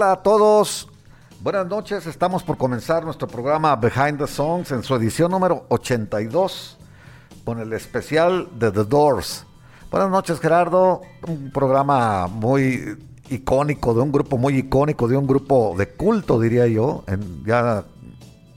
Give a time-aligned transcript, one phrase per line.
[0.00, 0.86] Hola a todos,
[1.40, 6.78] buenas noches, estamos por comenzar nuestro programa Behind the Songs en su edición número 82
[7.44, 9.44] con el especial de The Doors.
[9.90, 12.96] Buenas noches Gerardo, un programa muy
[13.28, 17.02] icónico, de un grupo muy icónico, de un grupo de culto diría yo,
[17.44, 17.82] ya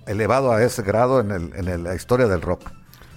[0.06, 2.70] elevado a ese grado en, el, en la historia del rock.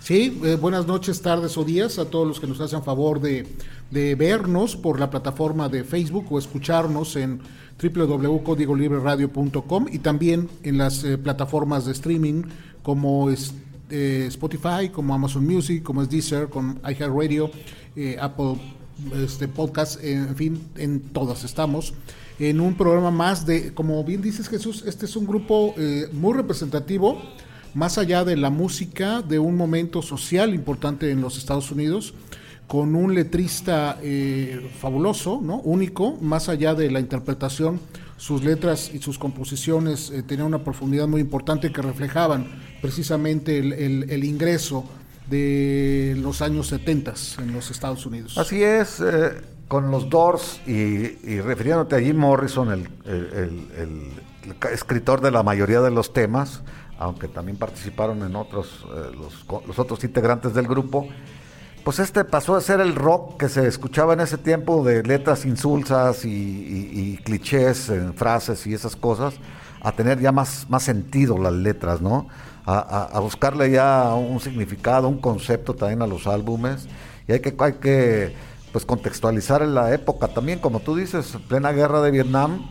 [0.05, 3.47] Sí, eh, buenas noches, tardes o días a todos los que nos hacen favor de,
[3.91, 7.41] de vernos por la plataforma de Facebook o escucharnos en
[7.83, 12.45] www.codigolibreradio.com y también en las eh, plataformas de streaming
[12.83, 13.55] como es,
[13.91, 17.51] eh, Spotify, como Amazon Music, como es Deezer, con iHeartRadio,
[17.97, 18.57] eh, Apple
[19.17, 21.95] este, Podcast, en fin, en todas estamos.
[22.39, 25.75] En un programa más de, como bien dices Jesús, este es un grupo
[26.13, 27.23] muy representativo,
[27.75, 32.13] más allá de la música, de un momento social importante en los Estados Unidos
[32.75, 35.61] con un letrista eh, fabuloso, ¿no?
[35.61, 37.79] único, más allá de la interpretación,
[38.17, 42.49] sus letras y sus composiciones eh, tenían una profundidad muy importante que reflejaban
[42.83, 44.87] precisamente el, ingreso
[45.31, 48.37] de los años 70 en los Estados Unidos.
[48.39, 52.89] Así es, eh, con los Doors y, refiriéndote a Jim Morrison, el,
[54.73, 56.63] escritor de la mayoría de los temas,
[56.99, 58.85] aunque también participaron en otros,
[59.17, 61.07] los otros integrantes del grupo,
[61.85, 65.45] pues este pasó a ser el rock que se escuchaba en ese tiempo de letras
[65.45, 69.35] insulsas y, clichés en frases y esas cosas,
[69.83, 72.27] a tener ya más, más sentido las letras, ¿no?
[72.67, 76.89] A, buscarle ya un significado, un concepto también a los álbumes.
[77.29, 78.35] Y hay que, hay que
[78.73, 82.67] pues contextualizar en la época también, como tú dices, plena guerra de Vietnam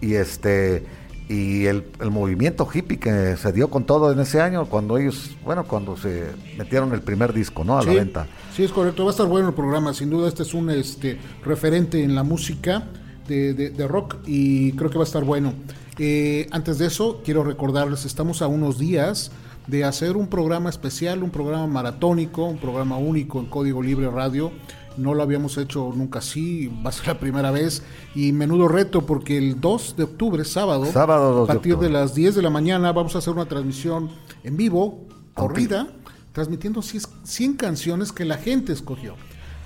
[0.00, 0.84] y este
[1.28, 5.64] y el, movimiento hippie que se dio con todo en ese año, cuando ellos, bueno,
[5.64, 6.26] cuando se
[6.56, 7.78] metieron el primer disco, ¿no?
[7.78, 8.26] A la venta.
[8.54, 11.18] Sí, es correcto, va a estar bueno el programa, sin duda este es un este,
[11.44, 12.84] referente en la música
[13.26, 15.52] de, rock y creo que va a estar bueno.
[15.98, 19.32] Eh, antes de eso, quiero recordarles, estamos a unos días
[19.66, 24.52] de hacer un programa especial, un programa maratónico, un programa único en Código Libre Radio
[24.96, 27.82] no lo habíamos hecho nunca así, va a ser la primera vez
[28.14, 32.42] y menudo reto porque el 2 de octubre, sábado, a partir de, las 10 de
[32.42, 34.10] la mañana vamos a hacer una transmisión
[34.44, 35.88] en vivo, corrida,
[36.32, 39.14] transmitiendo 100 canciones que la gente escogió.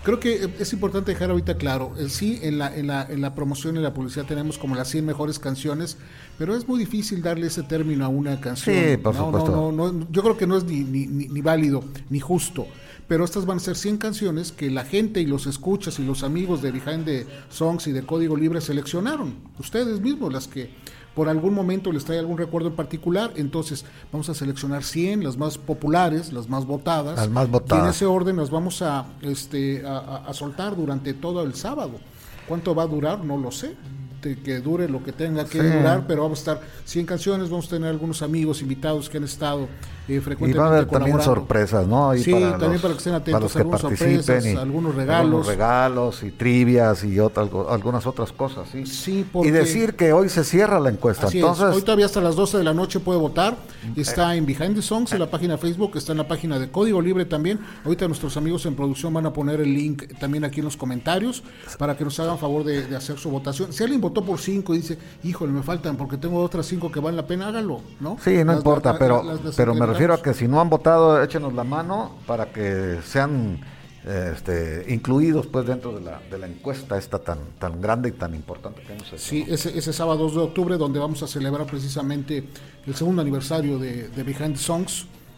[0.03, 3.35] Creo que es importante dejar ahorita claro, eh, sí, en la, en, la, en la
[3.35, 5.99] promoción y la publicidad tenemos como las 100 mejores canciones,
[6.39, 8.75] pero es muy difícil darle ese término a una canción.
[8.75, 10.07] Sí, por supuesto.
[10.11, 12.67] yo creo que no es ni, ni, ni válido ni justo
[13.11, 16.23] pero estas van a ser 100 canciones que la gente y los escuchas y los
[16.23, 20.71] amigos de Behind the Songs y de Código Libre seleccionaron, ustedes mismos, las que
[21.17, 25.37] por algún momento les trae algún recuerdo en particular, entonces vamos a seleccionar 100, las
[25.37, 27.83] más populares, las más votadas, las más votadas.
[27.83, 31.99] y en ese orden las vamos a, este, a soltar durante todo el sábado.
[32.47, 33.25] ¿Cuánto va a durar?
[33.25, 33.75] No lo sé
[34.21, 37.71] que dure lo que tenga que durar, pero vamos a estar 100 canciones, vamos a
[37.71, 39.69] tener algunos amigos invitados que han estado
[40.17, 40.57] eh, frecuentemente.
[40.57, 42.13] Y va a haber también sorpresas, ¿no?
[42.15, 45.25] sí, también para que estén atentos, algunas sorpresas, algunos regalos.
[45.25, 48.87] Algunos regalos y trivias y algunas otras cosas, sí.
[48.87, 51.29] Sí, Y decir que hoy se cierra la encuesta.
[51.33, 53.57] Entonces, Hoy todavía hasta las 12 de la noche puede votar.
[53.97, 56.71] Está en Behind the Songs, en la página de Facebook, está en la página de
[56.71, 57.61] Código Libre también.
[57.85, 61.43] Ahorita nuestros amigos en producción van a poner el link también aquí en los comentarios
[61.79, 63.73] para que nos hagan favor de, de hacer su votación.
[63.73, 67.01] Si alguien votó por cinco y dice, híjole, me faltan porque tengo otras cinco que
[67.01, 68.17] valen la pena, hágalo, ¿no?
[68.23, 69.23] Sí, no importa, pero,
[69.57, 73.61] pero me refiero a que si no han votado, échenos la mano para que sean
[74.05, 78.35] este, incluidos pues dentro de la, de la encuesta esta tan, tan grande y tan
[78.35, 79.19] importante que hemos hecho.
[79.19, 82.45] Sí, ese, ese sábado 2 de octubre donde vamos a celebrar precisamente
[82.87, 84.63] el segundo aniversario de, de Behind the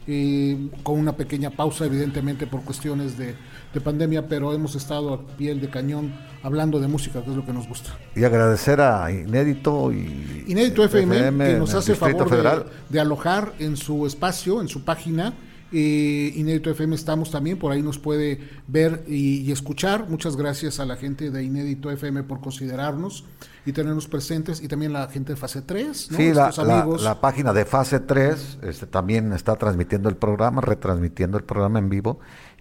[0.06, 3.34] Songs con una pequeña pausa, evidentemente por cuestiones de,
[3.82, 6.12] pandemia, pero hemos estado a piel de cañón
[6.42, 7.96] hablando de música, que es lo que nos gusta.
[8.14, 13.76] Y agradecer a Inédito y Inédito FM, que nos hace favor de, de, alojar en
[13.76, 15.32] su espacio, en su página,
[15.72, 20.08] eh, Inédito FM estamos también, por ahí nos puede ver y, escuchar.
[20.08, 23.24] Muchas gracias a la gente de Inédito FM por considerarnos
[23.64, 26.10] y tenernos presentes y también la gente de Fase 3.
[26.10, 26.16] ¿no?
[26.16, 31.78] Sí, la, página de Fase 3 este, también está transmitiendo el programa, retransmitiendo el programa
[31.78, 32.18] en vivo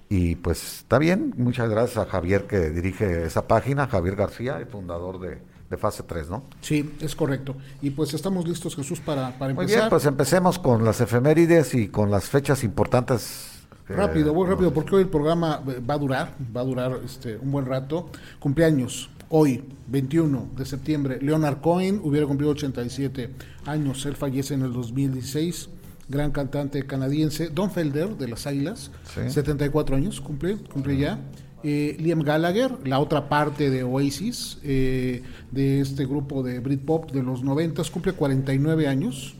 [0.09, 4.67] Y pues está bien, muchas gracias a Javier que dirige esa página, Javier García, el
[4.67, 6.43] fundador de, de Fase 3, ¿no?
[6.61, 7.55] Sí, es correcto.
[7.81, 9.83] Y pues estamos listos, Jesús, para, para Muy empezar.
[9.83, 13.47] bien, pues empecemos con las efemérides y con las fechas importantes.
[13.87, 16.99] Rápido, muy nos- rápido, porque hoy el programa eh, va a durar, va a durar
[17.03, 18.09] este, un buen rato.
[18.39, 23.29] Cumpleaños, hoy, 21 de septiembre, Leonard Cohen hubiera cumplido 87
[23.65, 25.69] años, él fallece en el 2016,
[26.07, 27.49] gran cantante canadiense.
[27.49, 29.29] Don Felder, de las Águilas, Sí.
[29.29, 31.19] 74 años, cumple, cumple ya.
[31.63, 37.21] Eh, Liam Gallagher, la otra parte de Oasis, eh, de este grupo de Britpop de
[37.23, 39.35] los 90, cumple 49 años.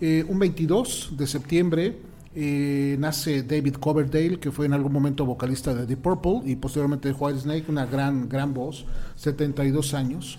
[0.00, 1.96] Eh, un 22 de septiembre
[2.34, 7.08] eh, nace David Coverdale, que fue en algún momento vocalista de The Purple y posteriormente
[7.08, 8.86] de White Snake, una gran, gran voz,
[9.16, 10.38] 72 años.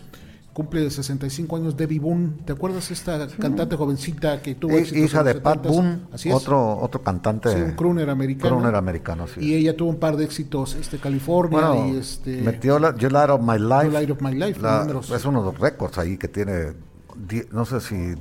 [0.54, 2.30] Cumple 65 años Debbie Boone.
[2.46, 5.68] ¿Te acuerdas esta cantante jovencita que tuvo éxitos en hija de Pat 70s?
[5.68, 6.36] Boone, Así es.
[6.36, 7.52] otro, otro cantante.
[7.52, 8.56] Sí, un crooner americano.
[8.58, 9.40] crooner americano, sí.
[9.42, 13.10] Y ella tuvo un par de éxitos, este California Bueno, y este metió la You
[13.10, 13.90] Light of My Life.
[13.92, 14.86] Light of My Life, la-
[15.16, 16.74] es uno de los récords ahí que tiene,
[17.16, 18.18] die- no sé si di-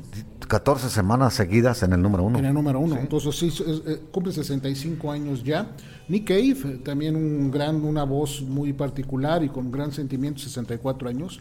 [0.48, 2.38] 14 semanas seguidas en el número uno.
[2.38, 2.96] En el número uno.
[2.96, 5.70] Entonces sí, es- eh, cumple 65 años ya.
[6.08, 11.08] Nick Cave, eh, también un gran, una voz muy particular y con gran sentimiento, 64
[11.08, 11.40] años.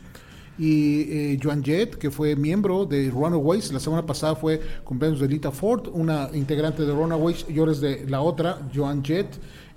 [0.57, 5.27] Y eh, Joan Jett, que fue miembro de Runaways, la semana pasada fue cumpleaños de
[5.27, 9.27] Lita Ford, una integrante de Runaways, y ahora es de la otra, Joan Jett.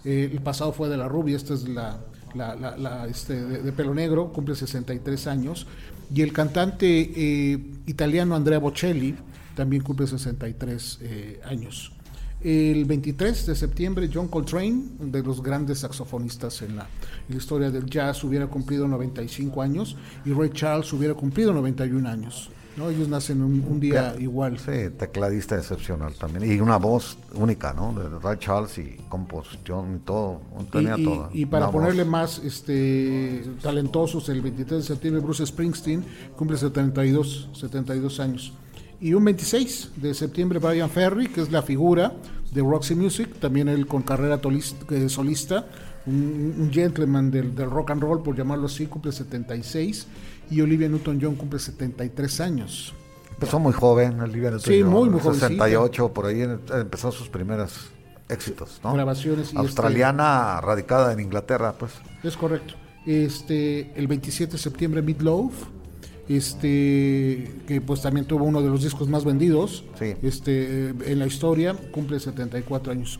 [0.04, 2.00] Eh, el pasado fue de la rubia, esta es la,
[2.34, 5.66] la, la- la, este, de, de pelo negro, cumple 63 años.
[6.14, 9.16] Y el cantante eh, italiano Andrea Bocelli
[9.56, 11.92] también cumple 63 eh, años.
[12.40, 16.82] El 23 de septiembre, John Coltrane, de los grandes saxofonistas en la,
[17.28, 22.08] en la historia del jazz, hubiera cumplido 95 años y Ray Charles hubiera cumplido 91
[22.08, 22.50] años.
[22.76, 22.90] ¿No?
[22.90, 24.58] Ellos nacen un, un día igual.
[24.58, 26.50] Sí, tecladista excepcional también.
[26.52, 27.92] Y una voz única, ¿no?
[27.92, 30.40] De Ray Charles y composición y todo.
[30.72, 31.30] Tenía y, y- todo.
[31.32, 32.12] y para Una ponerle voz.
[32.12, 36.04] más este, talentosos, el 23 de septiembre Bruce Springsteen
[36.36, 38.52] cumple 72, 72 años.
[39.00, 42.12] Y un 26 de septiembre Brian Ferry, que es la figura
[42.52, 44.40] de Roxy Music, también él con carrera
[44.90, 45.66] eh, solista,
[46.06, 50.06] un, un gentleman del, del rock and roll, por llamarlo así, cumple 76.
[50.50, 52.94] Y Olivia Newton-John cumple 73 años.
[53.30, 55.48] Empezó muy joven, Olivia Newton-John, Sí, muy, muy jovencita.
[55.48, 57.90] 68, por ahí empezó sus primeros
[58.28, 58.92] éxitos, ¿no?
[58.94, 61.92] Grabaciones y Australiana, radicada en Inglaterra, pues.
[62.22, 62.74] Es correcto.
[63.06, 65.52] Este, el 27 de septiembre, Meatloaf,
[66.28, 70.14] este, que pues también tuvo uno de los discos más vendidos Sí.
[70.22, 73.18] este, en la historia, cumple 74 años.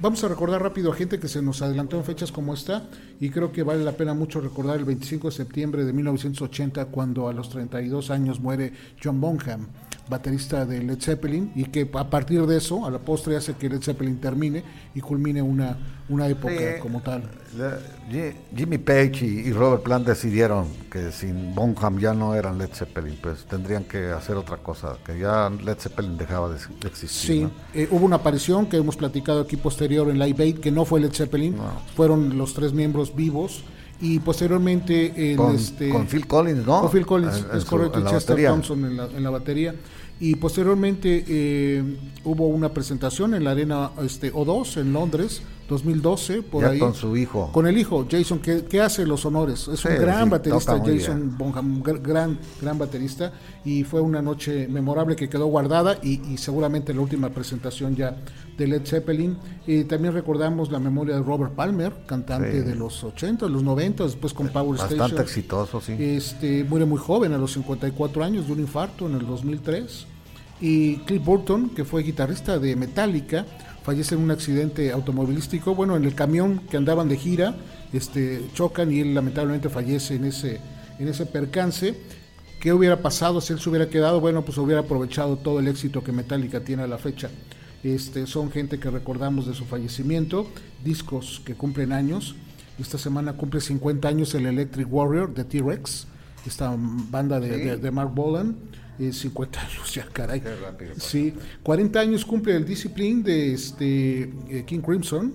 [0.00, 2.88] Vamos a recordar rápido a gente que se nos adelantó en fechas como esta
[3.20, 7.28] y creo que vale la pena mucho recordar el 25 de septiembre de 1980 cuando
[7.28, 8.72] a los 32 años muere
[9.02, 9.68] John Bonham,
[10.08, 13.68] baterista de Led Zeppelin y que a partir de eso, a la postre hace que
[13.68, 14.62] Led Zeppelin termine
[14.94, 15.76] y culmine una,
[16.08, 16.80] una época Sí.
[16.80, 17.22] como tal.
[18.10, 22.70] Ji- Jimmy Page y, y Robert Plant decidieron que sin Bonham ya no eran Led
[22.72, 27.34] Zeppelin, pues tendrían que hacer otra cosa, que ya Led Zeppelin dejaba de, de existir.
[27.36, 27.50] Sí, ¿no?
[27.72, 31.00] eh, hubo una aparición que hemos platicado aquí posterior en Live Aid, que no fue
[31.00, 31.56] Led Zeppelin,
[31.96, 33.64] fueron los tres miembros vivos.
[34.04, 36.82] Y posteriormente en Con, este, con Phil Collins, ¿no?
[36.82, 38.50] con Phil Collins, En- es correcto, y Chester batería.
[38.50, 39.74] Thompson en la, en la batería.
[40.20, 41.82] Y posteriormente eh,
[42.24, 46.78] hubo una presentación en la Arena este, O2 en Londres, 2012, por Ya ahí.
[46.78, 47.50] con su hijo.
[47.52, 49.66] Con el hijo, Jason, que, que hace los honores.
[49.68, 53.32] Es Sí, un gran sí, baterista, Jason Bonham, gr- gran, gran baterista.
[53.64, 58.16] Y fue una noche memorable que quedó guardada y, y seguramente la última presentación ya
[58.56, 59.36] de Led Zeppelin.
[59.66, 62.58] Y también recordamos la memoria de Robert Palmer, cantante Sí.
[62.68, 65.20] de los 80, los 90, después con Power Bastante Station.
[65.20, 65.92] exitoso, sí.
[65.98, 70.06] Este, muere muy joven, a los 54 años, de un infarto en el 2003.
[70.60, 73.44] Y Cliff Burton, que fue guitarrista de Metallica,
[73.82, 75.74] fallece en un accidente automovilístico.
[75.74, 77.56] Bueno, en el camión que andaban de gira,
[77.92, 80.60] este, chocan y él lamentablemente fallece en ese,
[80.98, 81.94] en ese percance.
[82.60, 84.20] ¿Qué hubiera pasado si él se hubiera quedado?
[84.20, 87.28] Bueno, pues hubiera aprovechado todo el éxito que Metallica tiene a la fecha.
[87.84, 90.48] Este, son gente que recordamos de su fallecimiento,
[90.82, 92.34] discos que cumplen años.
[92.78, 96.06] Esta semana cumple 50 años el Electric Warrior de T-Rex,
[96.46, 98.56] esta banda de, de- de Mark Bolan.
[98.98, 100.40] Eh, 50 años ya, caray.
[100.40, 100.92] Rápido.
[100.98, 105.32] Sí, 40 años cumple el Discipline de este, eh, King Crimson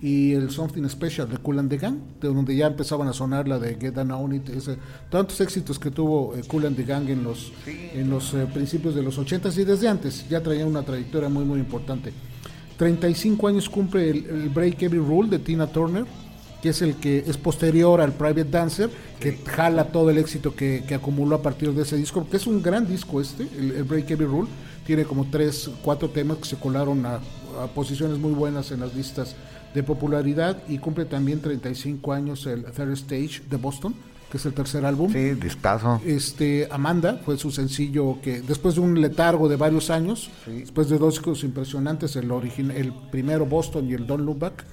[0.00, 3.48] y el Something Special de Cool and the Gang, de donde ya empezaban a sonar
[3.48, 4.78] la de Get Down On It, ese-
[5.10, 8.94] tantos éxitos que tuvo eh, Cool and the Gang en los, en los eh, principios
[8.94, 12.12] de los 80 y desde antes, ya traían una trayectoria muy muy importante.
[12.76, 16.04] 35 años cumple el, el Break Every Rule de Tina Turner,
[16.62, 20.84] que es el que es posterior al Private Dancer, que jala todo el éxito que,
[20.86, 23.84] que acumuló a partir de ese disco, que es un gran disco este, el, el
[23.84, 24.48] Break Every Rule,
[24.86, 27.14] tiene como tres, cuatro temas que se colaron a,
[27.62, 29.34] a posiciones muy buenas en las listas
[29.74, 33.94] de popularidad y cumple también 35 años el Third Stage de Boston,
[34.30, 35.12] que es el tercer álbum.
[35.12, 36.00] Sí, discazo.
[36.04, 40.98] Este, Amanda fue su sencillo que después de un letargo de varios años, después de
[40.98, 44.64] dos discos impresionantes, el, origin, el primero Boston y el Don't Look Back,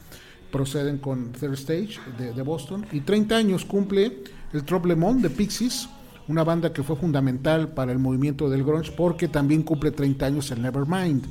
[0.51, 2.85] proceden con Third Stage de, de Boston.
[2.91, 4.23] Y 30 años cumple
[4.53, 5.89] el Troblemont de Pixies,
[6.27, 10.51] una banda que fue fundamental para el movimiento del grunge porque también cumple 30 años
[10.51, 11.25] el Nevermind.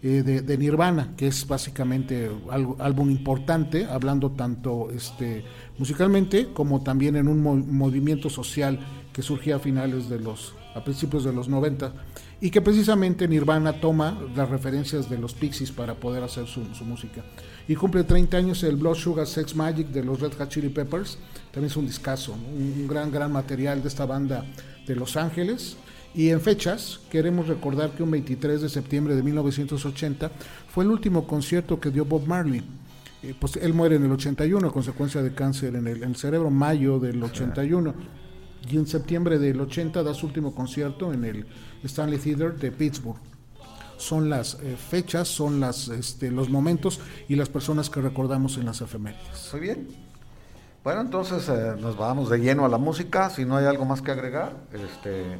[0.00, 5.44] Eh, de, Nirvana, que es básicamente algo, álbum importante, hablando tanto este,
[5.76, 8.78] musicalmente como también en un movimiento social
[9.12, 11.92] que surgía a finales de los, a principios de los 90
[12.40, 17.24] y que precisamente Nirvana toma las referencias de los Pixies para poder hacer su, música.
[17.66, 21.18] Y cumple 30 años el Blood Sugar Sex Magic de los Red Hot Chili Peppers,
[21.50, 24.44] también es un discazo, un, gran, gran material de esta banda
[24.86, 25.76] de Los Ángeles.
[26.14, 30.30] Y en fechas, queremos recordar que un 23 de septiembre de 1980
[30.68, 32.62] fue el último concierto que dio Bob Marley.
[33.22, 36.16] Eh, pues él muere en el 81 a consecuencia de cáncer en el, en el
[36.16, 37.94] cerebro, mayo del 81
[38.70, 41.46] y en septiembre del 80 da su último concierto en el
[41.84, 43.18] Stanley Theater de Pittsburgh.
[43.96, 48.66] Son las eh, fechas, son las, este, los momentos y las personas que recordamos en
[48.66, 49.50] las efemérides.
[49.52, 49.88] Muy bien.
[50.84, 53.28] Bueno, entonces eh, nos vamos de lleno a la música.
[53.30, 55.38] Si no hay algo más que agregar, este,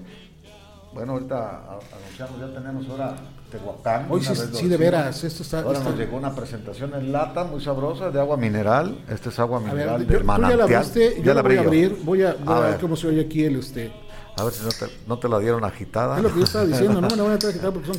[0.92, 3.16] bueno, ahorita anunciamos, ya tenemos ahora
[3.50, 4.07] Tehuacán.
[4.11, 5.61] Hoy sí, de veras, esto está...
[5.61, 8.99] Ahora nos llegó una presentación en lata muy sabrosa de agua mineral.
[9.09, 10.68] Este es agua mineral del manantial.
[10.68, 12.78] ya la yo la voy a abrir, voy a, ver.
[12.80, 13.92] cómo se oye aquí el este...
[14.37, 16.16] A ver si no te, no te la dieron agitada.
[16.16, 17.99] Es lo que yo estaba diciendo, no me la van a traer agitada porque son...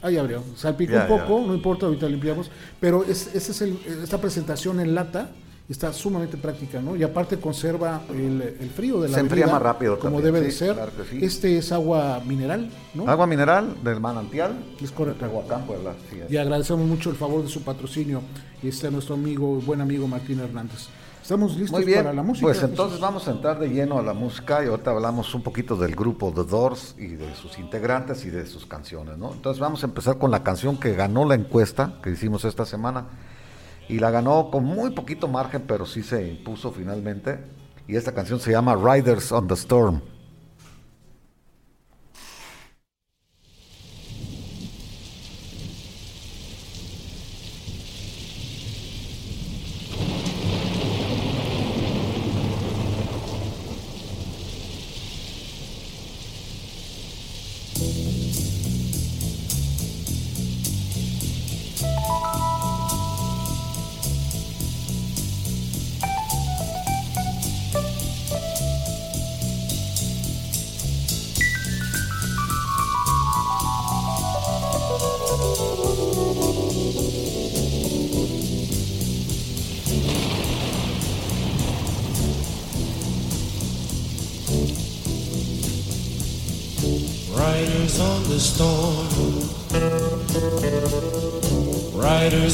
[0.00, 2.50] Ahí abrió, salpicó un poco, no importa, ahorita limpiamos.
[2.80, 5.28] Pero es, ese es el, esta presentación en lata
[5.68, 6.96] está sumamente práctica, ¿no?
[6.96, 10.50] Y aparte conserva el, el frío de la Se enfría más rápido Como debe de
[10.50, 10.76] ser.
[11.20, 13.08] Este es agua mineral, ¿no?
[13.08, 14.52] Agua mineral del manantial.
[14.80, 15.26] Es correcto.
[15.26, 15.94] Tehuacán, Puebla.
[16.28, 18.22] Y agradecemos mucho el favor de su patrocinio.
[18.62, 20.88] Y está nuestro amigo, buen amigo Martín Hernández.
[21.20, 22.46] Estamos listos para la música.
[22.46, 25.76] Pues entonces vamos a entrar de lleno a la música y ahorita hablamos un poquito
[25.76, 29.34] del grupo The Doors y de sus integrantes y de sus canciones, ¿no?
[29.34, 33.08] Entonces vamos a empezar con la canción que ganó la encuesta que hicimos esta semana
[33.88, 37.38] y la ganó con muy poquito margen, pero sí se impuso finalmente.
[37.86, 40.00] Y esta canción se llama Riders on the Storm.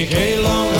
[0.00, 0.79] ik heel lang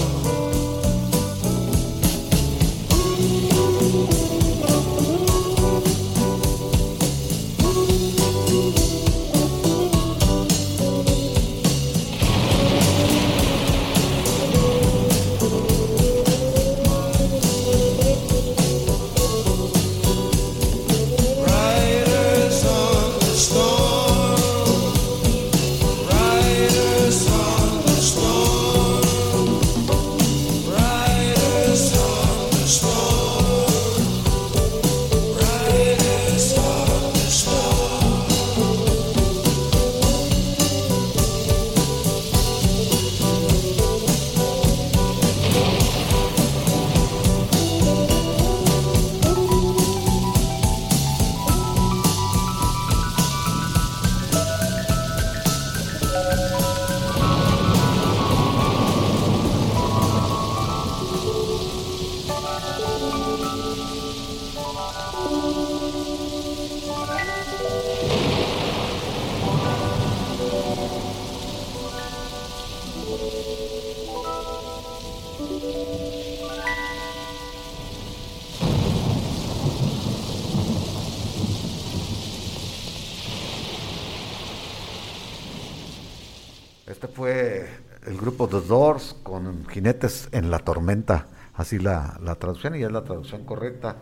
[88.71, 93.97] Doors con Jinetes en la Tormenta, así la, la traducción y es la traducción correcta.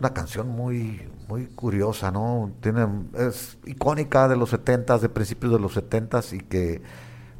[0.00, 2.50] Una canción muy muy curiosa, ¿no?
[2.60, 2.86] Tiene
[3.18, 6.82] es icónica de los 70s, de principios de los 70s y que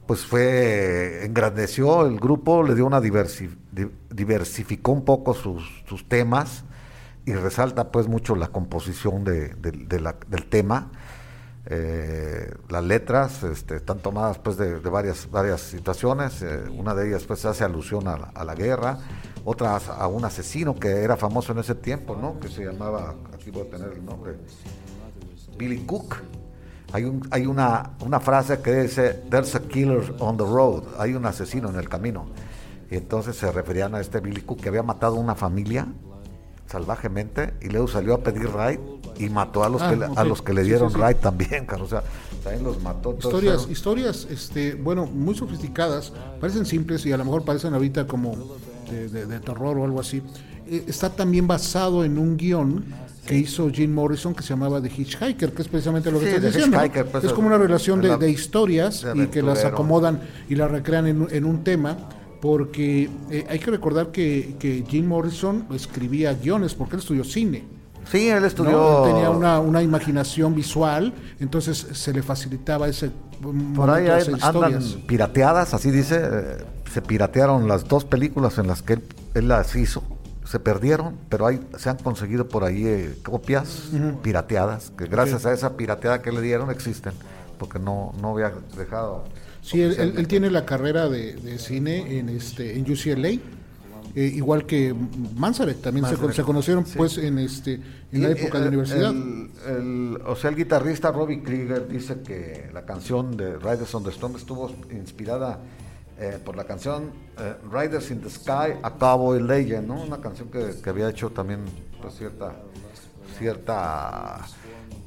[0.06, 5.64] pues fue engrandeció el grupo, le dio una diversi- di- diversificó un poco sus,
[6.08, 6.64] temas
[7.26, 10.90] y resalta pues mucho la composición del tema.
[11.66, 16.42] Eh, las letras este, están tomadas pues de, de varias varias situaciones.
[16.42, 18.98] Eh, una de ellas pues hace alusión a la, a la guerra.
[19.44, 23.50] Otra a un asesino que era famoso en ese tiempo no que se llamaba aquí
[23.50, 24.36] voy a tener el nombre
[25.56, 26.16] Billy Cook.
[26.92, 31.14] Hay un hay una una frase que dice there's a killer on the road hay
[31.14, 32.26] un asesino en el camino.
[32.90, 35.86] Y entonces se referían a este Billy Cook que había matado a una familia
[36.66, 38.78] salvajemente y luego salió a pedir raid
[39.18, 41.88] y mató a los Ah, que a los que le dieron sí, también, cara, o
[41.88, 42.02] sea,
[42.42, 43.14] también los mató.
[43.18, 48.36] Historias, historias, este, bueno, muy sofisticadas, parecen simples y a lo mejor parecen ahorita como
[48.90, 50.22] de, de- de terror o algo así.
[50.66, 52.84] Eh, está también basado en un guion
[53.26, 56.36] que hizo Jim Morrison que se llamaba The Hitchhiker, que es precisamente lo que Sí,
[56.36, 56.78] estás diciendo.
[57.10, 60.54] pues, es como una relación de, la- de historias de y que las acomodan y
[60.56, 61.96] las recrean en, un- en un tema.
[62.42, 67.64] Porque eh, hay que recordar que, que Jim Morrison escribía guiones porque él estudió cine.
[68.10, 68.46] Sí, él ¿no?
[68.46, 69.06] estudió.
[69.06, 73.10] Él tenía una, una imaginación visual, entonces se le facilitaba ese
[73.74, 76.20] Por ahí hay- andan pirateadas, así dice.
[76.22, 76.56] eh,
[76.92, 79.02] se piratearon las dos películas en las que él,
[79.34, 80.02] él las hizo.
[80.44, 83.88] Se perdieron, pero hay, se han conseguido por ahí eh, copias
[84.22, 87.12] pirateadas, que gracias a esa pirateada que le dieron existen,
[87.58, 89.24] porque no, no había dejado.
[89.62, 93.40] Sí, él, él- tiene la carrera de, de cine en este en UCLA,
[94.14, 94.94] eh, igual que
[95.36, 96.94] Manzarek, también se, Manzarek, se conocieron sí.
[96.96, 97.80] pues en este
[98.12, 99.10] en la época eh, de universidad.
[99.10, 104.04] el- el- o sea, el guitarrista Robbie Krieger dice que la canción de Riders on
[104.04, 105.58] the Storm estuvo inspirada
[106.18, 110.00] eh, por la canción eh, Riders in the Sky, a Cowboy Legend, ¿no?
[110.02, 111.60] Una canción que, que había hecho también
[112.00, 112.54] pues, cierta,
[113.38, 114.38] cierta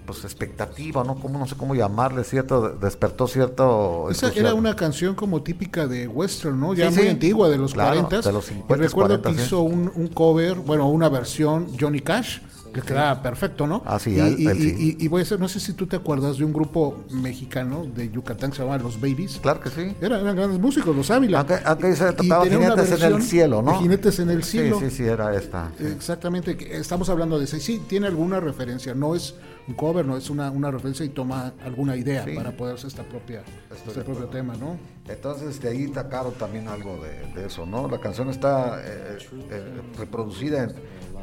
[0.08, 1.14] pues expectativa, ¿no?
[1.16, 6.08] Como no sé cómo llamarle, cierto, despertó cierto Esa era una canción como típica de
[6.08, 6.74] western, ¿no?
[6.74, 7.10] Ya Sí, muy sí.
[7.10, 8.22] antigua, de los Claro, 40.
[8.28, 12.00] de los 50s, Y recuerdo 40s, que hizo un, un cover, bueno, una versión Johnny
[12.00, 12.40] Cash,
[12.82, 13.82] que quedaba perfecto, ¿no?
[13.86, 16.38] Ah, sí, y, y- y- y voy a decir, no sé si tú te acuerdas
[16.38, 19.40] de un grupo mexicano de Yucatán que se llamaba Los Babies.
[19.42, 19.96] Claro que sí.
[20.02, 21.40] Eran, eran grandes músicos, los Ávila.
[21.40, 23.80] Aunque, aunque se tocaba jinetes en el cielo, ¿no?
[23.80, 24.80] Jinetes en el cielo.
[24.80, 25.72] Sí, sí, sí, era esta.
[25.78, 25.86] sí.
[25.86, 27.60] Exactamente, estamos hablando de ese.
[27.60, 29.36] Sí, tiene alguna referencia, no es
[29.68, 32.36] un cover, no es una, una referencia y toma alguna idea Sí.
[32.36, 34.78] para poder hacer esta propia, Estoy este propio tema, ¿no?
[35.10, 37.88] Entonces de ahí sacaron también algo de, de eso, ¿no?
[37.90, 39.18] La canción está eh,
[39.52, 40.72] eh, reproducida en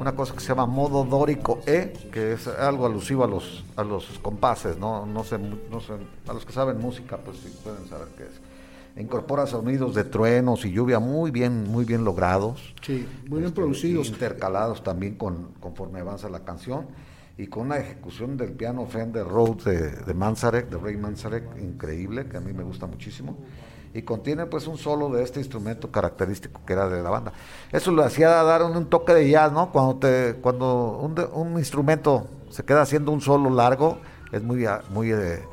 [0.00, 3.84] una cosa que se llama modo dórico E, que es algo alusivo a los a
[3.84, 5.06] los compases, ¿no?
[5.06, 5.94] No sé, no sé,
[6.28, 8.40] a los que saben música, pues sí pueden saber qué es.
[9.02, 12.74] incorpora sonidos de truenos y lluvia muy bien, muy bien logrados.
[12.82, 14.08] Sí, muy bien Este, producidos.
[14.08, 16.86] Intercalados también con, conforme avanza la canción.
[17.36, 22.26] Y con una ejecución del piano Fender Rhodes de, de Manzarek, de Ray Manzarek, increíble,
[22.28, 23.36] que a mí me gusta muchísimo.
[23.94, 27.32] Y contiene pues un solo de este instrumento característico que era de la banda.
[27.70, 29.70] Eso le hacía dar un, un toque de jazz, ¿no?
[29.70, 33.98] Cuando, te, cuando un, un instrumento se queda haciendo un solo largo,
[34.32, 35.44] es muy, muy, eh,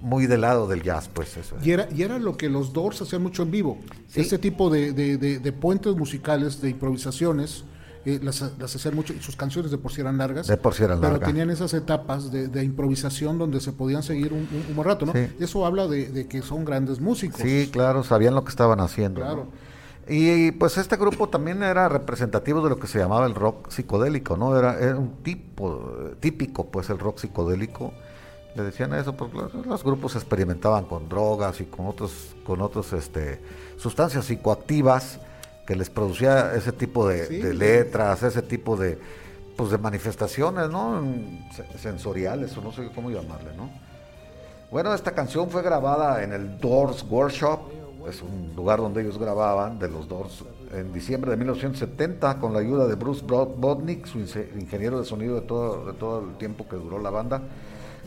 [0.00, 1.56] muy del lado del jazz, pues eso.
[1.62, 3.76] Y era, y era lo que los Doors hacían mucho en vivo.
[4.08, 4.22] Sí.
[4.22, 7.64] Este tipo de, de- de- de puentes musicales, de improvisaciones,
[8.04, 9.12] eh, las, las hacían mucho.
[9.12, 10.46] Y sus canciones de por sí eran largas.
[10.46, 14.32] De por sí eran Pero tenían esas etapas de, de improvisación donde se podían seguir
[14.32, 15.12] un, un- un buen rato, ¿no?
[15.12, 15.28] Sí.
[15.40, 17.40] Eso habla de, de que son grandes músicos.
[17.40, 19.46] Sí, claro, sabían lo que estaban haciendo.
[20.08, 24.36] Y pues este grupo también era representativo de lo que se llamaba el rock psicodélico,
[24.36, 24.56] ¿no?
[24.58, 27.92] Era, era un tipo típico, pues el rock psicodélico.
[28.56, 32.92] Le decían eso porque los, los grupos experimentaban con drogas y con otros, con otros,
[32.92, 33.40] este,
[33.76, 35.20] sustancias psicoactivas
[35.70, 37.36] que les producía ese tipo de, Sí.
[37.36, 38.98] de letras, ese tipo de,
[39.56, 41.00] pues de manifestaciones, ¿no?
[41.54, 43.70] Se- Sensoriales o no sé cómo llamarle, ¿no?
[44.72, 47.60] Bueno, esta canción fue grabada en el Doors Workshop,
[48.08, 50.42] es un lugar donde ellos grababan de los Doors
[50.74, 54.18] en diciembre de 1970 con la ayuda de Bruce Bodnick, su
[54.58, 57.42] ingeniero de sonido de todo, de todo el tiempo que duró la banda,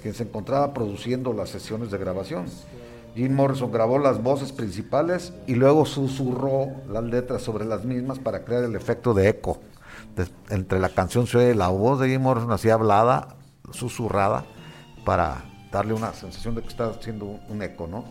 [0.01, 2.43] quien se encontraba produciendo las sesiones de grabación.
[3.15, 8.43] Jim Morrison grabó las voces principales y luego susurró las letras sobre las mismas para
[8.43, 9.59] crear el efecto de eco.
[10.49, 13.35] Entre la canción se oye la voz de Jim Morrison así hablada,
[13.71, 14.45] susurrada,
[15.05, 18.05] para darle una sensación de que está haciendo un, eco, ¿no?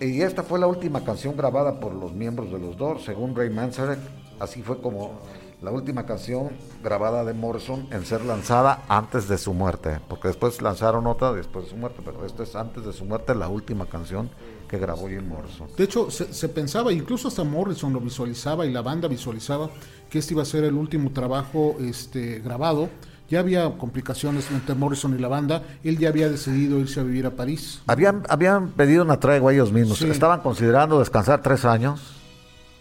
[0.00, 3.50] Y esta fue la última canción grabada por los miembros de los Doors, según Ray
[3.50, 3.98] Manzarek.
[4.38, 5.20] Así fue como
[5.62, 6.50] la última canción
[6.84, 11.64] grabada de Morrison en ser lanzada antes de su muerte, porque después lanzaron otra después
[11.64, 14.28] de su muerte, pero esta es antes de su muerte la última canción
[14.68, 15.68] que grabó Jim Morrison.
[15.76, 19.70] De hecho, se, se pensaba, incluso hasta Morrison lo visualizaba y la banda visualizaba
[20.10, 22.88] que este iba a ser el último trabajo este, grabado.
[23.28, 25.62] Ya había complicaciones entre Morrison y la banda.
[25.82, 27.82] Él ya había decidido irse a vivir a París.
[27.88, 30.08] Habían, habían pedido una tregua ellos mismos, Sí.
[30.08, 32.00] estaban considerando descansar tres años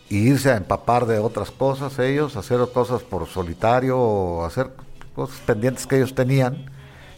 [0.10, 4.70] y irse a empapar de otras cosas ellos, hacer cosas por solitario o hacer
[5.16, 6.66] cosas pendientes que ellos tenían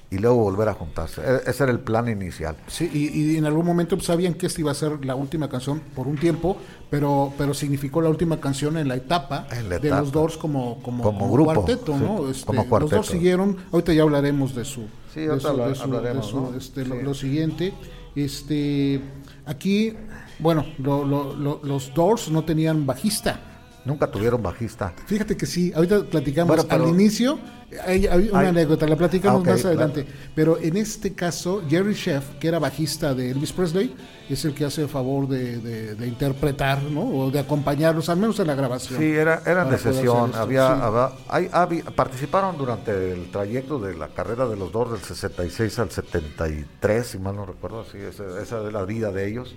[0.09, 1.21] y luego volver a juntarse.
[1.21, 2.55] E- Ese era el plan inicial.
[2.67, 5.49] Sí, y, y en algún momento pues, sabían que esta iba a ser la última
[5.49, 6.55] canción por un tiempo,
[6.89, 10.01] pero, pero significó la última canción en la etapa En la de etapa.
[10.01, 12.29] los Doors como, como, Como como grupo, cuarteto, sí, ¿no?
[12.29, 12.95] Este, como Los cuarteto.
[12.95, 16.31] Doors siguieron, ahorita ya hablaremos de su, Sí, de su- habla- de su- hablaremos, de
[16.31, 16.57] su, ¿no?
[16.57, 17.73] este, lo, lo siguiente.
[18.15, 19.01] Este,
[19.45, 19.93] aquí,
[20.39, 23.39] bueno, lo- lo- lo- los Doors no tenían bajista.
[23.85, 24.93] Nunca tuvieron bajista.
[25.05, 27.39] Fíjate que sí, ahorita platicamos Bueno, pero- al inicio,
[27.85, 32.31] hay, hay una anécdota, la platicamos Ah, más adelante, pero en este caso, Jerry Sheff,
[32.37, 33.95] que era bajista de Elvis Presley,
[34.29, 37.03] es el que hace el favor de, de- de interpretar, ¿no?
[37.07, 38.99] O de acompañarlos, al menos en la grabación.
[38.99, 40.35] Sí, era, eran de sesión.
[40.35, 40.81] Había, sí.
[40.83, 45.91] había- hay- participaron durante el trayecto de la carrera de los Doors del 66 al
[45.91, 49.55] 73, si mal no recuerdo, así, esa, esa es la vida de ellos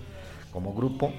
[0.52, 1.12] como grupo.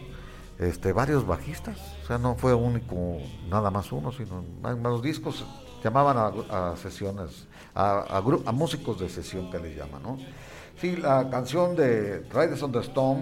[0.60, 3.18] Este, varios bajistas, o sea, no fue único,
[3.50, 5.44] nada más uno, sino los discos
[5.84, 10.18] llamaban a, a sesiones, a, a a músicos de sesión que les llaman, ¿no?
[10.80, 13.22] Sí, la canción de Riders on the Storm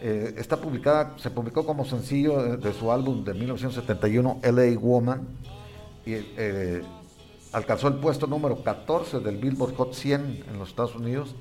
[0.00, 5.26] eh, está publicada, se publicó como sencillo de, de su álbum de 1971, LA Woman,
[6.06, 6.82] y eh,
[7.52, 11.34] alcanzó el puesto número 14 del Billboard Hot 100 en los Estados Unidos,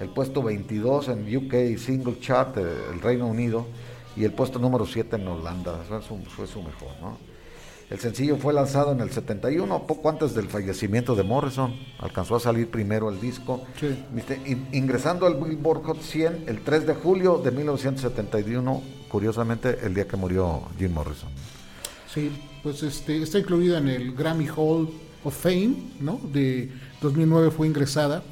[0.00, 3.66] el puesto 22 en UK Single Chart del Reino Unido
[4.16, 5.80] y el puesto número 7 en Holanda.
[5.88, 7.18] Fue su, fue su mejor, ¿no?
[7.90, 11.74] El sencillo fue lanzado en el 71, poco antes del fallecimiento de Morrison.
[11.98, 13.62] Alcanzó a salir primero el disco.
[13.78, 13.94] Sí.
[14.46, 20.08] In- ingresando al Billboard Hot 100 el 3 de julio de 1971, curiosamente el día
[20.08, 21.28] que murió Jim Morrison.
[22.12, 22.30] Sí,
[22.62, 24.88] pues este, está incluida en el Grammy Hall
[25.22, 26.18] of Fame, ¿no?
[26.32, 26.70] De
[27.02, 28.22] 2009 fue ingresada,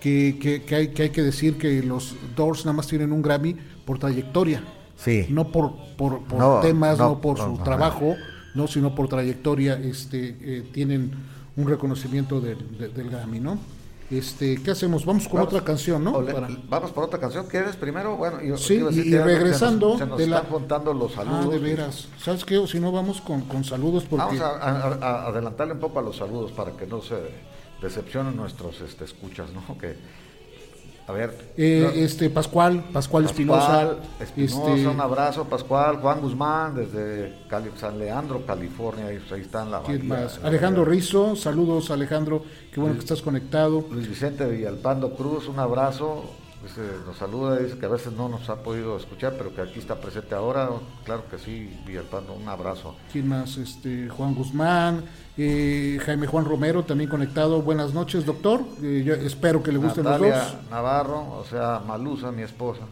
[0.00, 3.22] que, que- que hay, que hay que decir que los Doors nada más tienen un
[3.22, 4.62] Grammy por trayectoria.
[4.96, 5.26] Sí.
[5.30, 8.16] no por, por, por No, temas, no, no, por su no, trabajo,
[8.54, 11.12] no, sino por trayectoria, este, eh, tienen
[11.56, 13.58] un reconocimiento del, de- del Grammy, ¿no?
[14.10, 15.04] Este, ¿qué hacemos?
[15.04, 16.14] Vamos con Vamos- otra canción, ¿no?
[16.24, 17.46] Para- Vamos por otra canción.
[17.46, 18.16] ¿Quieres primero?
[18.16, 20.50] Bueno, yo Sí, y- y que ya se nos- regresando Se nos, de la- están
[20.52, 21.44] contando los saludos.
[21.46, 22.08] Ah, de veras.
[22.18, 22.56] ¿Sabes qué?
[22.58, 24.38] O si no, vamos con, con saludos porque...
[24.38, 27.14] Vamos a, a- a adelantarle un poco a los saludos para que no se
[27.82, 29.76] decepcionen nuestros este, escuchas, ¿no?
[29.78, 29.96] Que,
[31.06, 31.52] a ver.
[31.56, 37.34] Eh, no, este Pascual, Pascual Espinosa, Pascual Espinosa, este, un abrazo, Pascual, Juan Guzmán, desde
[37.48, 40.36] Cali- San Leandro, California, ahí, ahí está en la ¿quién más?
[40.36, 40.84] en Alejandro.
[40.84, 43.86] Rizo, saludos Alejandro, qué bueno que estás conectado.
[43.90, 46.24] Luis Vicente Villalpando Cruz, un abrazo.
[46.62, 49.78] Dice, nos saluda, dice que a veces no nos ha podido escuchar, pero que aquí
[49.78, 50.68] está presente ahora.
[51.04, 52.94] Claro que sí, Villalpando, un abrazo.
[53.12, 53.56] ¿Quién más?
[53.56, 55.04] Este, Juan Guzmán,
[55.36, 57.62] eh, Jaime Juan Romero también conectado.
[57.62, 58.60] Buenas noches, doctor.
[58.82, 60.70] Eh, yo espero que le gusten Natalia los dos.
[60.70, 62.82] Navarro, o sea, Malusa, mi esposa.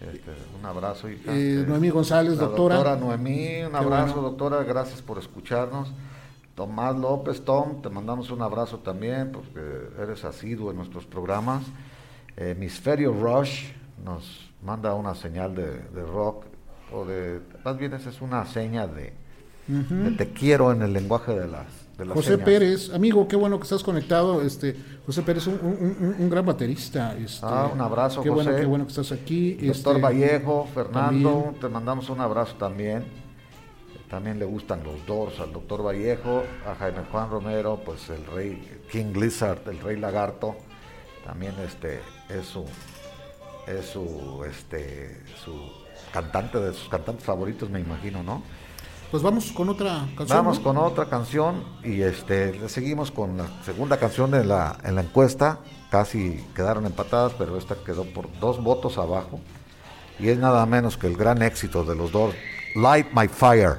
[0.00, 1.32] Este, un abrazo, hija.
[1.32, 2.74] Eh, Eh, Noemí González, la doctora.
[2.76, 4.28] Doctora Noemí, un abrazo, bueno.
[4.30, 5.88] doctora, gracias por escucharnos.
[6.54, 9.60] Tomás López, Tom, te mandamos un abrazo también, porque
[10.00, 11.62] eres asiduo en nuestros programas.
[12.36, 13.66] Eh, Hemisferio Rush
[14.04, 16.44] nos manda una señal de, de rock,
[16.92, 19.12] o de, más bien esa es una seña de,
[19.66, 21.66] de te quiero en el lenguaje de las,
[21.96, 22.44] de las José señas.
[22.44, 24.42] Pérez, amigo, qué bueno que estás conectado.
[24.42, 27.16] Este, José Pérez, un, un- gran baterista.
[27.16, 28.60] Este, Ah, un abrazo, Qué bueno, José.
[28.62, 29.54] qué bueno que estás aquí.
[29.54, 31.60] Doctor Este, Vallejo, Fernando, también.
[31.60, 33.04] te mandamos un abrazo también.
[34.10, 38.80] También le gustan los Doors al doctor Vallejo, a Jaime Juan Romero, pues el rey
[38.90, 40.54] King Lizard, el rey lagarto,
[41.24, 42.64] también este es su
[43.66, 45.54] es su este su
[46.12, 48.42] cantante de sus cantantes favoritos, me imagino, ¿no?
[49.10, 50.28] Pues vamos con otra canción.
[50.28, 50.64] Vamos ¿no?
[50.64, 55.60] con otra canción y este seguimos con la segunda canción de la, en la encuesta.
[55.90, 59.38] Casi quedaron empatadas, pero esta quedó por dos votos abajo.
[60.18, 62.34] Y es nada menos que el gran éxito de los dos,
[62.74, 63.78] Light My Fire.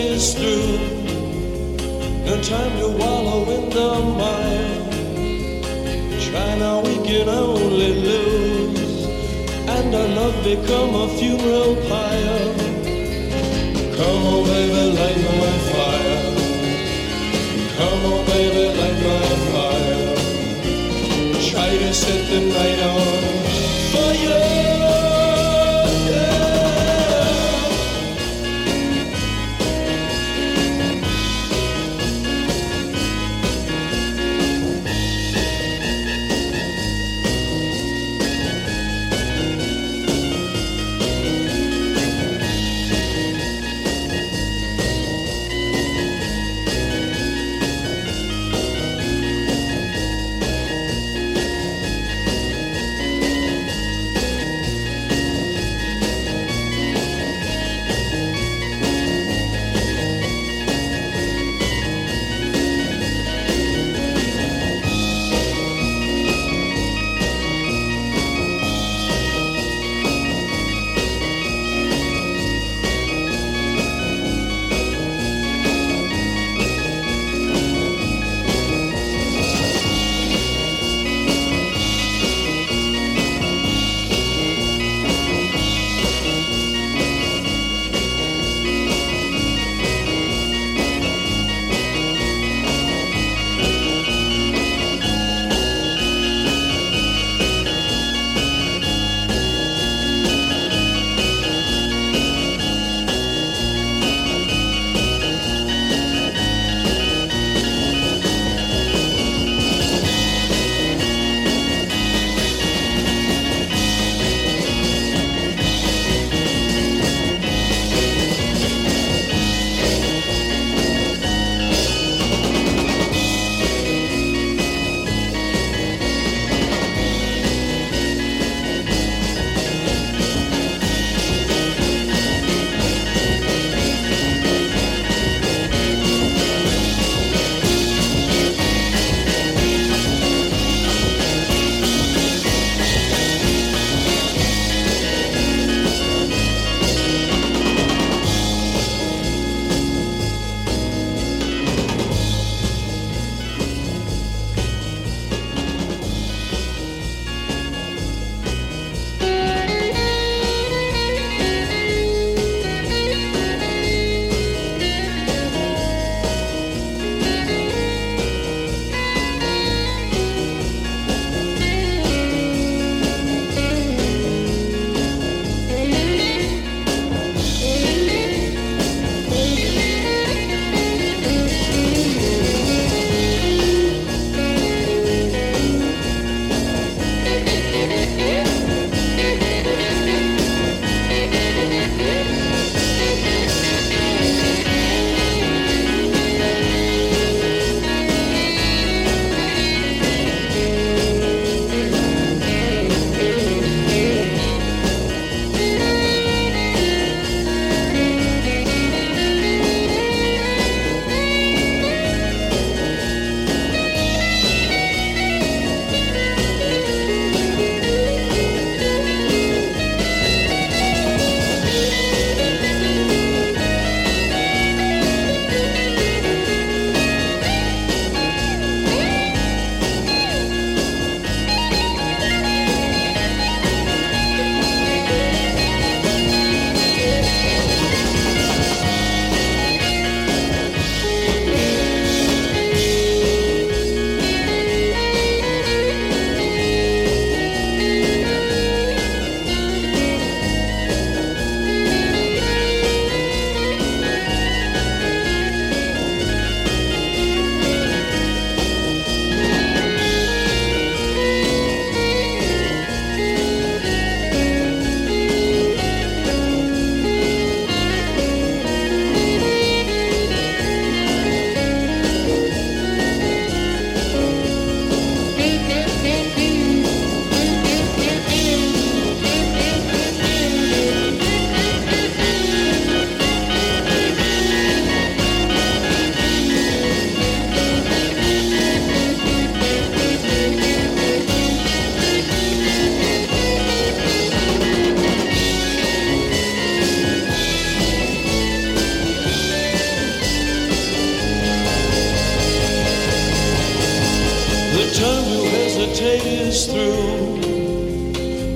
[2.43, 4.89] time to wallow in the mire.
[6.19, 9.05] Try now, we can only lose.
[9.67, 12.55] And our love become a funeral pyre.
[13.95, 16.00] Come on, baby, light my fire.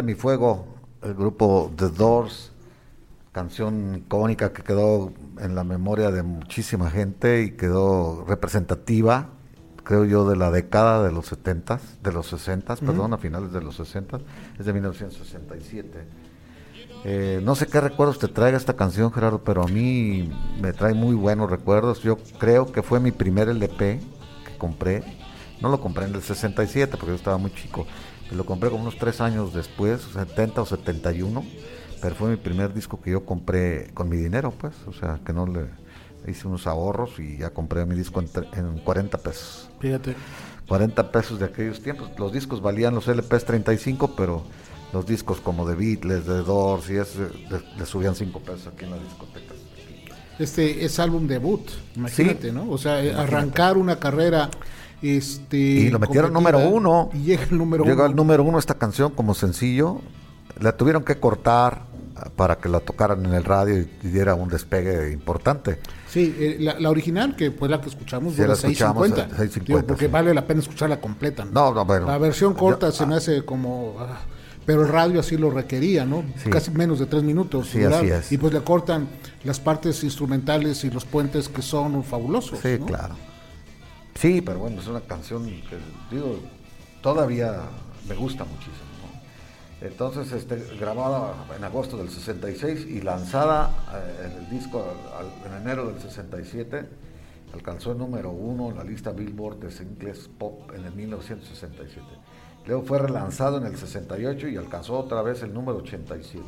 [0.00, 0.64] Enciende mi fuego,
[1.02, 2.52] el grupo The Doors,
[3.32, 9.28] canción icónica que quedó en la memoria de muchísima gente y quedó representativa,
[9.84, 13.60] creo yo, de la década de los 70, de los 60, perdón, a finales de
[13.60, 14.20] los 60,
[14.58, 15.98] es de 1967.
[17.04, 20.32] Eh, no sé qué recuerdos te traiga esta canción, Gerardo, pero a mí
[20.62, 22.00] me trae muy buenos recuerdos.
[22.02, 24.00] Yo creo que fue mi primer LP
[24.46, 25.04] que compré.
[25.60, 27.86] No lo compré en el 67 porque yo estaba muy chico.
[28.30, 31.44] Lo compré como unos tres años después, 70 o 71.
[32.00, 34.74] Pero fue mi primer disco que yo compré con mi dinero, pues.
[34.86, 35.66] O sea, que no le
[36.30, 39.68] hice unos ahorros y ya compré mi disco en, en 40 pesos.
[39.80, 40.14] Fíjate.
[40.68, 42.10] 40 pesos de aquellos tiempos.
[42.18, 44.44] Los discos valían los LPs 35, pero
[44.92, 48.84] los discos como de Beatles, de Doors y ese, le, le subían 5 pesos aquí
[48.84, 49.54] en la discoteca.
[50.38, 52.54] Este es álbum debut, imagínate, Sí.
[52.54, 52.70] ¿no?
[52.70, 54.48] O sea, arrancar una carrera
[55.02, 57.10] este Y lo metieron número uno.
[57.14, 58.04] y llega el número Llega uno.
[58.04, 60.00] al número uno esta canción como sencillo.
[60.60, 61.84] La tuvieron que cortar
[62.16, 65.78] ah, para que la tocaran en el radio y, diera un despegue importante.
[66.08, 69.18] Sí, eh, la, la original, que fue la que escuchamos, Sí, dura la escuchamos, 6.50.
[69.18, 70.10] eh, 6.50, Digo, porque sí.
[70.10, 71.44] vale la pena escucharla completa.
[71.44, 72.06] No, no, bueno.
[72.06, 73.94] La versión corta Yo- se me hace como...
[74.00, 74.18] ah,
[74.66, 76.22] pero el radio así lo requería, ¿no?
[76.44, 76.50] Sí.
[76.50, 77.68] Casi menos de tres minutos.
[77.70, 78.30] Sí, así es.
[78.30, 79.08] Y pues le cortan
[79.42, 82.58] las partes instrumentales y los puentes que son fabulosos.
[82.60, 82.86] Sí, ¿no?
[82.86, 83.14] claro.
[84.20, 85.78] Sí, pero bueno, es una canción que,
[86.10, 86.40] digo,
[87.00, 87.62] todavía
[88.06, 88.74] me gusta muchísimo.
[89.80, 94.84] Entonces, este, grabada en agosto del 66 y lanzada eh, en el disco
[95.46, 96.86] en enero del 67,
[97.54, 102.06] alcanzó el número uno en la lista Billboard de singles pop en el 1967.
[102.66, 106.44] Luego fue relanzado en el 68 y alcanzó otra vez el número 87.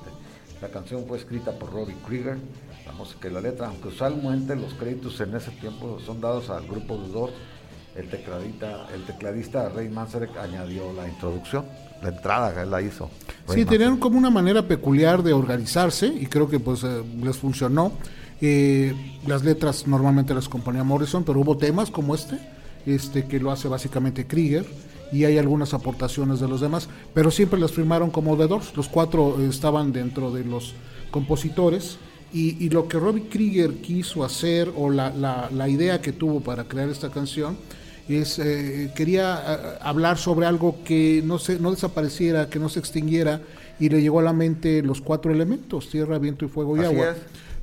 [0.61, 2.37] La canción fue escrita por Robbie Krieger,
[2.85, 6.67] la música y la letra, aunque usualmente los créditos en ese tiempo son dados al
[6.67, 7.05] grupo de
[7.97, 11.65] el tecladista, el tecladista Ray Manzarek añadió la introducción,
[12.03, 13.11] la entrada, él la hizo.
[13.47, 14.01] Ray Sí, tenían Manzarek.
[14.01, 17.93] como una manera peculiar de organizarse y creo que pues eh, les funcionó.
[18.41, 18.93] Eh,
[19.27, 22.39] las letras normalmente las componía Morrison, pero hubo temas como este,
[22.87, 24.65] este que lo hace básicamente Krieger
[25.13, 28.77] y hay algunas aportaciones de los demás, pero siempre las firmaron como The Doors.
[28.77, 30.75] Los cuatro eh, estaban dentro de los
[31.13, 31.99] compositores
[32.33, 36.41] y, y lo que Robbie Krieger quiso hacer o la, la- la idea que tuvo
[36.41, 37.57] para crear esta canción
[38.09, 42.79] es eh, quería eh, hablar sobre algo que no se no desapareciera, que no se
[42.81, 43.41] extinguiera
[43.79, 46.95] y le llegó a la mente los cuatro elementos, tierra, viento y fuego y Así
[46.95, 47.11] agua.
[47.11, 47.17] es.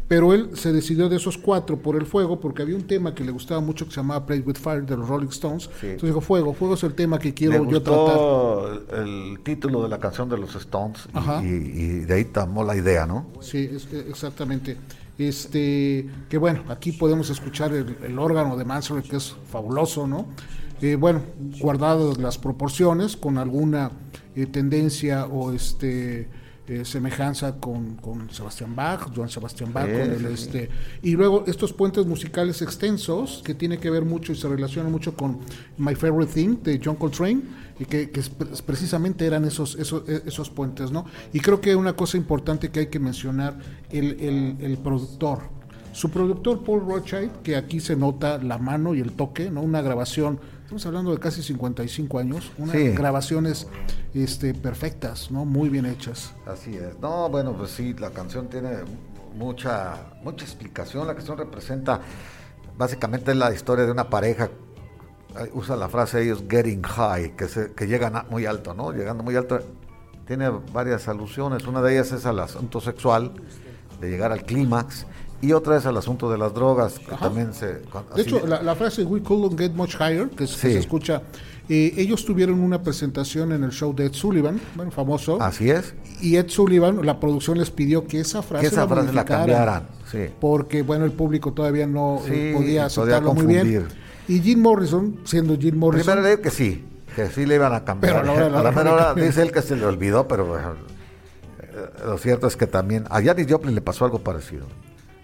[0.08, 3.24] Pero él se decidió de esos cuatro por el fuego porque había un tema que
[3.24, 5.66] le gustaba mucho que se llamaba Play with Fire de los Rolling Stones.
[5.80, 5.86] Sí.
[5.86, 8.06] Entonces dijo, fuego, fuego es el tema que quiero yo tratar.
[8.06, 11.44] gustó el título de la canción de los Stones y- Ajá.
[11.44, 13.28] y, y de ahí tomó la idea, ¿no?
[13.42, 14.78] Sí, es- eh, exactamente.
[15.20, 20.26] Este, que bueno, aquí podemos escuchar el, el órgano de Mansory, que es fabuloso, ¿no?
[20.82, 21.22] Eh, bueno,
[21.60, 23.92] guardadas las proporciones, con alguna
[24.36, 26.30] eh, tendencia o este
[26.68, 30.70] eh, semejanza con, con Sebastián Bach, Joan Sebastián Bach, con el, este,
[31.02, 35.16] y luego estos puentes musicales extensos que tiene que ver mucho y se relacionan mucho
[35.16, 35.40] con
[35.78, 37.42] My Favorite Thing de John Coltrane
[37.80, 38.22] y que, que
[38.66, 41.06] precisamente eran esos, esos, e- esos puentes, ¿no?
[41.34, 43.58] Y creo que una cosa importante que hay que mencionar,
[43.90, 45.40] el, el, el productor.
[45.94, 49.62] Su productor Paul Rothschild, que aquí se nota la mano y el toque, ¿no?
[49.62, 52.90] Una grabación, estamos hablando de casi 55 años, unas Sí.
[52.90, 53.68] grabaciones
[54.14, 55.46] este, perfectas, ¿no?
[55.46, 56.34] Muy bien hechas.
[56.46, 57.00] Así es.
[57.02, 58.70] No, bueno, pues sí, la canción tiene
[59.36, 61.08] mucha, mucha explicación.
[61.08, 62.02] La canción representa
[62.78, 64.50] básicamente la historia de una pareja
[65.54, 68.92] usa la frase ellos getting high, que, se, que llegan a- muy alto, ¿no?
[68.92, 69.60] Llegando muy alto.
[70.28, 71.66] Tiene varias alusiones.
[71.66, 73.32] Una de ellas es al asunto sexual,
[74.00, 75.06] de llegar al clímax,
[75.42, 77.26] y otra es al asunto de las drogas, que Ajá.
[77.28, 77.68] también se...
[78.16, 80.74] De hecho, la, la frase We couldn't get much higher, que, es- que Sí.
[80.74, 81.22] se escucha,
[81.70, 85.94] eh, ellos tuvieron una presentación en el show de Ed Sullivan, bueno, famoso, así es,
[86.22, 89.88] y Ed Sullivan, la producción les pidió que esa frase, que esa frase la cambiaran.
[90.12, 90.26] Sí.
[90.42, 93.88] porque bueno, el público todavía no Sí, eh, podía podía aceptarlo muy bien.
[94.30, 97.74] Y Jim Morrison, siendo Jim Morrison, Primero le digo que sí, que sí le iban
[97.74, 98.22] a cambiar.
[98.22, 100.76] Pero a la A mera hora dice él que se le olvidó, pero bueno,
[101.60, 101.66] eh,
[102.06, 104.66] lo cierto es que también a Janis Joplin le pasó algo parecido.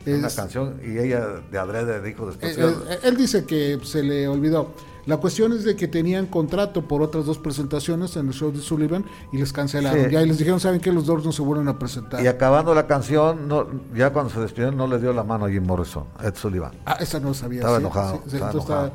[0.07, 2.57] Una canción y ella de adrede dijo Eh, después.
[2.57, 4.73] eh, él dice que se le olvidó.
[5.05, 8.59] La cuestión es de que tenían contrato por otras dos presentaciones en el show de
[8.59, 10.05] Sullivan y les cancelaron.
[10.05, 10.11] Sí.
[10.11, 10.91] Ya y les dijeron, ¿saben qué?
[10.91, 12.23] Los Doors no se vuelven a presentar.
[12.23, 15.49] y acabando la canción, no, ya cuando se despidieron no le dio la mano a
[15.49, 16.71] Jim Morrison, Ed Sullivan.
[16.85, 17.59] Ah, esa no sabía.
[17.59, 18.91] Estaba sí, enojado, sí, estaba estaba-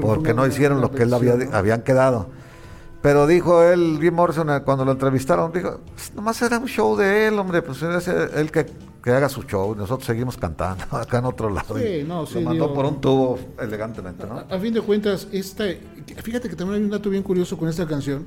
[0.00, 2.28] porque no hicieron lo que él había, habían quedado.
[3.02, 6.96] Pero dijo él, Jim Morrison, eh, cuando lo entrevistaron, dijo, "Pues, nomás era un show
[6.96, 8.66] de él, hombre, pues es él que,
[9.02, 11.78] que haga su show, nosotros seguimos cantando acá en otro lado.
[11.78, 14.34] Sí, no, lo sí, mandó digo- por un tubo elegantemente, ¿no?
[14.38, 15.64] A, a fin de cuentas, esta,
[16.22, 18.24] fíjate que también hay un dato bien curioso con esta canción,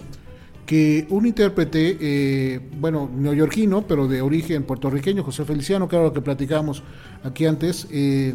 [0.66, 6.14] que un intérprete, eh, bueno, neoyorquino, pero de origen puertorriqueño, José Feliciano, que era lo
[6.14, 6.82] que platicábamos
[7.24, 8.34] aquí antes, eh,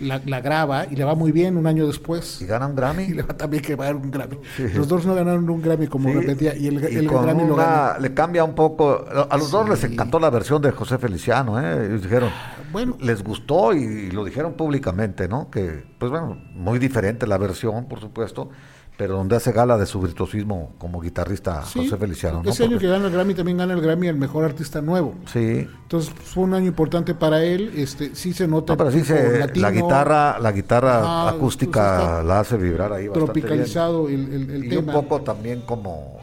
[0.00, 2.40] la, la graba y le va muy bien un año después.
[2.42, 3.04] Y gana un Grammy.
[3.08, 4.38] Y le va también que va a dar un Grammy.
[4.56, 4.64] Sí.
[4.74, 7.46] Los dos no ganaron un Grammy como Sí, repetía, y el, y el con Grammy
[7.46, 7.98] lo gana.
[7.98, 9.04] le cambia un poco.
[9.30, 11.86] A los dos les encantó la versión de José Feliciano, ¿eh?
[11.86, 12.30] Ellos dijeron,
[12.72, 12.96] Bueno.
[13.00, 15.50] les gustó y, lo dijeron públicamente, ¿no?
[15.50, 18.50] Que, pues bueno, muy diferente la versión, por supuesto,
[18.96, 22.50] pero donde hace gala de su virtuosismo como guitarrista Sí, José Feliciano, ¿no?
[22.50, 25.14] Ese año Porque- que gana el Grammy también gana el Grammy el mejor artista nuevo.
[25.32, 25.66] Sí.
[25.82, 27.72] Entonces pues, fue un año importante para él.
[27.76, 32.12] Este sí se nota No, pero sí se, latino, la guitarra, la guitarra Ajá, acústica
[32.18, 34.96] pues la hace vibrar ahí bastante tropicalizado el, el- el y tema.
[34.96, 36.14] un poco también como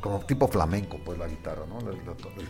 [0.00, 1.78] como tipo flamenco, pues la guitarra, ¿no?
[1.88, 1.96] El,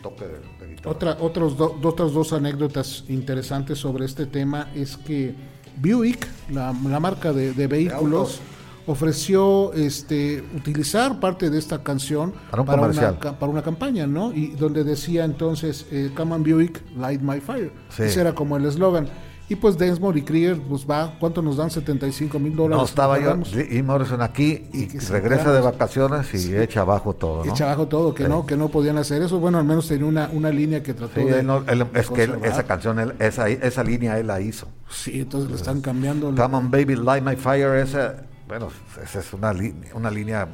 [0.01, 0.91] toque de, de guitarra.
[0.91, 5.35] Otra, otros do- otras dos anécdotas interesantes sobre este tema es que
[5.77, 8.41] Buick, la, la marca de, de vehículos,
[8.87, 14.33] ofreció este utilizar parte de esta canción Para un una, para una campaña, ¿no?
[14.33, 17.73] Y donde decía entonces, eh, Come on Buick, light my fire.
[17.91, 18.05] Sí.
[18.05, 19.09] Ese era como el eslogan.
[19.49, 21.71] Y pues Densmore y Krieger, pues va, ¿cuánto nos dan?
[21.71, 22.79] 75 mil dólares.
[22.79, 23.37] No estaba yo,
[23.71, 27.53] y Morrison aquí y, regresa de vacaciones y echa abajo todo, ¿no?
[27.53, 28.29] Echa abajo todo, que Sí.
[28.31, 29.41] no, que no podían hacer eso.
[29.41, 31.41] Bueno, al menos tenía una, una línea que trató Sí, de.
[31.41, 34.41] él no- él- de es que él- esa canción, él- esa, esa línea él la
[34.41, 34.69] hizo.
[34.89, 36.35] Sí, entonces le están cambiando.
[36.35, 38.23] Come on baby, light my fire, esa,
[38.53, 38.69] bueno,
[39.03, 39.55] esa es una,
[39.95, 40.47] una línea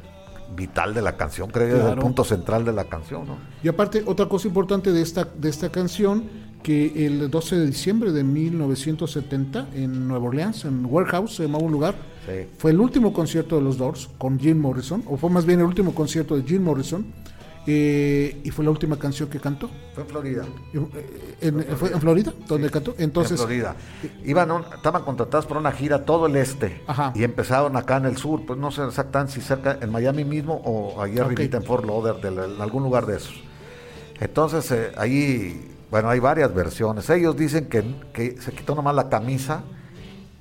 [0.55, 2.01] vital de la canción, creo yo, es el Claro.
[2.01, 3.37] punto central de la canción, ¿no?
[3.61, 6.23] Y aparte, otra cosa importante de esta, de esta canción,
[6.63, 11.71] que el 12 de diciembre de 1970, en Nueva Orleans, en Warehouse, se llamaba un
[11.73, 11.95] lugar,
[12.25, 12.47] Sí.
[12.57, 15.65] fue el último concierto de los Doors con Jim Morrison, o fue más bien el
[15.65, 17.05] último concierto de Jim Morrison,
[17.67, 19.69] eh, y fue la última canción que cantó.
[19.93, 20.43] Fue en Florida.
[20.73, 22.33] Eh, en- ¿Fue en Florida?
[22.47, 22.95] donde cantó?
[22.97, 23.75] Entonces, en Florida.
[24.25, 27.11] Iban un- estaban contratados por una gira todo el este Ajá.
[27.15, 30.55] y empezaron acá en el sur, pues no sé exactamente si cerca en Miami mismo
[30.65, 31.25] o allí Ok.
[31.27, 33.35] arribita en Fort Lauderdale, en algún lugar de esos.
[34.19, 37.09] Entonces eh, ahí, bueno, hay varias versiones.
[37.09, 37.83] Ellos dicen que,
[38.13, 39.63] que se quitó nomás la camisa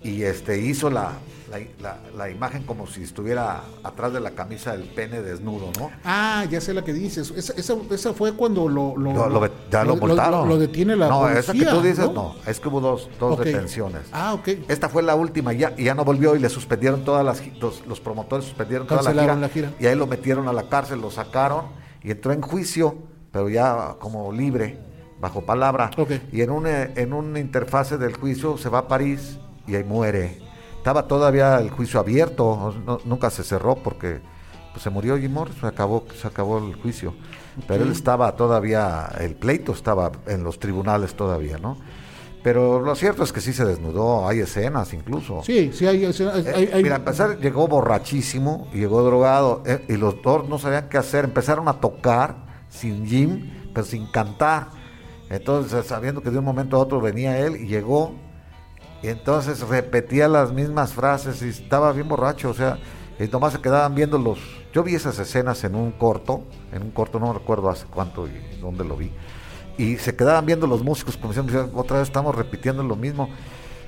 [0.03, 1.13] y este hizo la,
[1.51, 5.91] la, la- la imagen como si estuviera atrás de la camisa el pene desnudo, ¿no?
[6.05, 7.31] Ah, ya sé la que dices.
[7.37, 10.49] Esa, esa, esa fue cuando lo, lo, Lo- lo- ya lo, multaron.
[10.49, 11.41] Lo, detiene la No, policía.
[11.41, 14.03] esa que tú dices, no, es que hubo dos, dos detenciones.
[14.13, 14.49] Ah, ok.
[14.69, 17.87] Esta fue la última y ya, ya no volvió y le suspendieron todas las los,
[17.87, 19.73] los promotores suspendieron toda la gira, Cancelaron la gira.
[19.81, 21.67] y ahí lo metieron a la cárcel, lo sacaron
[22.03, 22.97] y entró en juicio,
[23.33, 24.79] pero ya como libre,
[25.21, 25.91] bajo palabra.
[25.97, 26.11] Ok.
[26.33, 30.41] Y en una en una interfase del juicio se va a París y ahí muere.
[30.79, 34.21] Estaba todavía el juicio abierto, no- nunca se cerró porque
[34.73, 37.15] pues, se murió Jim Morrison, se acabó se acabó el juicio.
[37.67, 41.77] Pero él estaba todavía el pleito estaba en los tribunales todavía, ¿no?
[42.43, 45.43] Pero lo cierto es que sí se desnudó, hay escenas incluso.
[45.43, 46.13] Sí, sí, hay, hay-
[46.47, 50.89] Eh, hay- Mira, a empezar llegó borrachísimo llegó drogado eh, y los dos no sabían
[50.89, 51.25] qué hacer.
[51.25, 52.37] Empezaron a tocar
[52.69, 54.69] sin Jim, pero sin cantar.
[55.29, 58.15] Entonces, sabiendo que de un momento a otro venía él y llegó,
[59.03, 62.79] y entonces repetía las mismas frases y estaba bien borracho, o sea,
[63.19, 64.39] y nomás se quedaban viendo los...
[64.73, 68.59] Yo vi esas escenas en un corto, en un corto, no recuerdo hace cuánto y
[68.61, 69.11] dónde lo vi,
[69.77, 73.29] y se quedaban viendo los músicos como diciendo, otra vez estamos repitiendo lo mismo.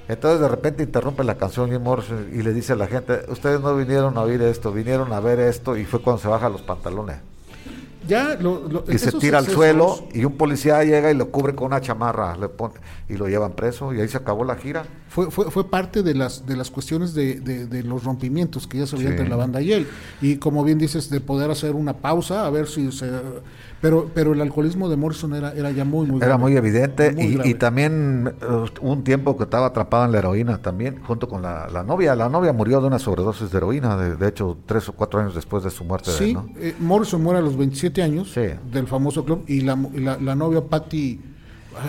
[0.09, 4.19] Entonces de repente interrumpe la canción y le dice a la gente, ustedes no vinieron
[4.19, 7.30] a oír esto, vinieron a ver esto y fue cuando se baja los pantalones.
[8.11, 11.55] Ya lo, lo- y se tira al suelo y un policía llega y lo cubre
[11.55, 12.75] con una chamarra le pone,
[13.09, 14.85] y lo llevan preso y ahí se acabó la gira.
[15.09, 18.79] Fue, fue, fue parte de las de las cuestiones de, de- de los rompimientos que
[18.79, 19.13] ya se veía Sí.
[19.15, 19.87] entre la banda y él.
[20.21, 23.09] Y como bien dices, de poder hacer una pausa, a ver si se...
[23.81, 26.41] Pero, pero el alcoholismo de Morrison era, era ya muy, muy Era grave.
[26.43, 30.59] muy evidente Muy y, y también eh, un tiempo que estaba atrapado en la heroína
[30.61, 32.15] también, junto con la, la novia.
[32.15, 35.35] La novia murió de una sobredosis de heroína, de, de hecho, tres o cuatro años
[35.35, 36.11] después de su muerte.
[36.11, 36.47] de él, Sí, ¿no?
[36.59, 38.43] eh, Morrison muere a los 27 años Sí.
[38.71, 41.19] del famoso club y la, la, la novia Patty,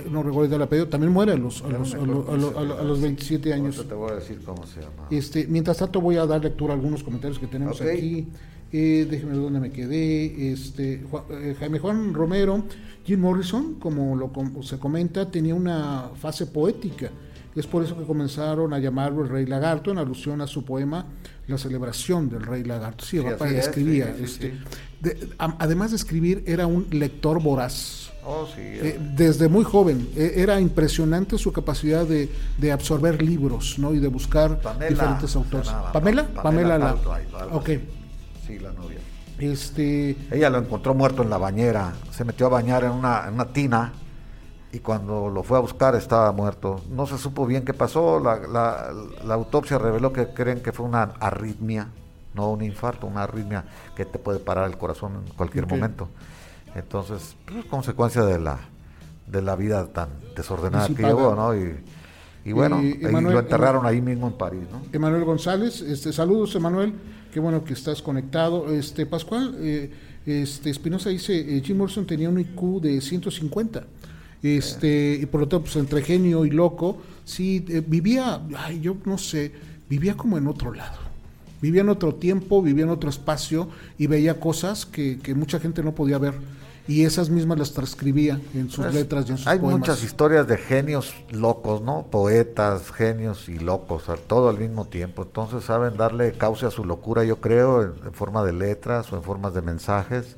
[0.09, 2.61] no recuerdo el apellido, también muere a los, a los, a los, a los- a
[2.61, 3.85] los- a los 27 años.
[3.85, 5.07] Te voy a decir cómo se llama.
[5.09, 8.27] Este, mientras tanto voy a dar lectura a algunos comentarios que tenemos aquí.
[8.73, 10.51] Eh, déjeme ver dónde me quedé.
[10.53, 12.63] Este, eh, Jaime Juan Romero,
[13.05, 17.09] Jim Morrison, como lo com- se comenta, tenía una fase poética.
[17.53, 21.05] Es por eso que comenzaron a llamarlo el Rey Lagarto en alusión a su poema
[21.47, 23.03] La celebración del Rey Lagarto.
[23.03, 24.15] Sí, Sí, papá es, escribía.
[24.17, 24.57] sí, sí, este, sí.
[25.01, 28.09] de- a- además de escribir, era un lector voraz.
[28.25, 28.61] Oh, sí.
[28.61, 33.93] Eh, desde muy joven eh, era impresionante su capacidad de, de absorber libros ¿no?
[33.93, 35.67] y de buscar Pamela diferentes autores.
[35.91, 36.27] ¿Pamela?
[36.27, 36.85] Pa- Pamela, la.
[36.93, 37.69] Cartwright, algo Ok.
[37.69, 37.79] así.
[38.51, 38.99] Sí, la novia.
[39.39, 41.93] Este, Ella lo encontró muerto en la bañera.
[42.11, 43.93] Se metió a bañar en una, en una tina
[44.71, 46.81] y cuando lo fue a buscar estaba muerto.
[46.89, 48.19] No se supo bien qué pasó.
[48.19, 48.91] La, la-
[49.25, 51.87] la autopsia reveló que creen que fue una arritmia,
[52.35, 56.07] no un infarto, una arritmia que te puede parar el corazón en cualquier momento.
[56.75, 58.57] Entonces, pues, consecuencia de la,
[59.27, 61.55] de la vida tan desordenada que llevó, ¿no?
[61.55, 61.83] Y,
[62.45, 64.81] y bueno, Y, lo enterraron ahí mismo en París, ¿no?
[64.93, 66.93] Emanuel González, este, saludos Emanuel,
[67.31, 68.71] qué bueno que estás conectado.
[68.71, 69.89] Este Pascual, eh,
[70.25, 73.85] este Espinosa dice, eh, Jim Morrison tenía un IQ de 150.
[74.43, 78.97] Este, y por lo tanto, pues entre genio y loco, sí, eh, vivía, ay, yo
[79.05, 79.51] no sé,
[79.89, 80.99] vivía como en otro lado.
[81.61, 83.69] Vivía en otro tiempo, vivía en otro espacio
[83.99, 86.33] y veía cosas que, que mucha gente no podía ver.
[86.91, 89.79] Y esas mismas las transcribía en sus Pues, letras y en sus Hay poemas.
[89.79, 92.07] muchas historias de genios locos, ¿no?
[92.11, 95.21] Poetas, genios y locos, todo al mismo tiempo.
[95.23, 99.15] Entonces saben darle cauce a su locura, yo creo, en, en forma de letras o
[99.15, 100.35] en formas de mensajes.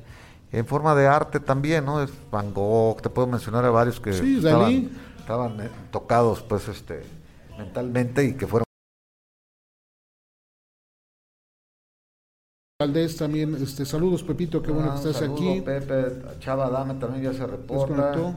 [0.52, 2.00] En forma de arte también, ¿no?
[2.00, 4.92] Es Van Gogh, te puedo mencionar a varios que Sí, estaban, Dalí.
[5.18, 7.02] estaban, eh, tocados, pues, este,
[7.58, 8.64] mentalmente y que fueron
[12.80, 15.60] Valdés también, este, saludos Pepito, qué bueno Ah, que estás saludo, aquí.
[15.60, 16.06] Pepe,
[16.40, 17.94] Chava Dame también ya se reporta.
[18.10, 18.36] Desconectó.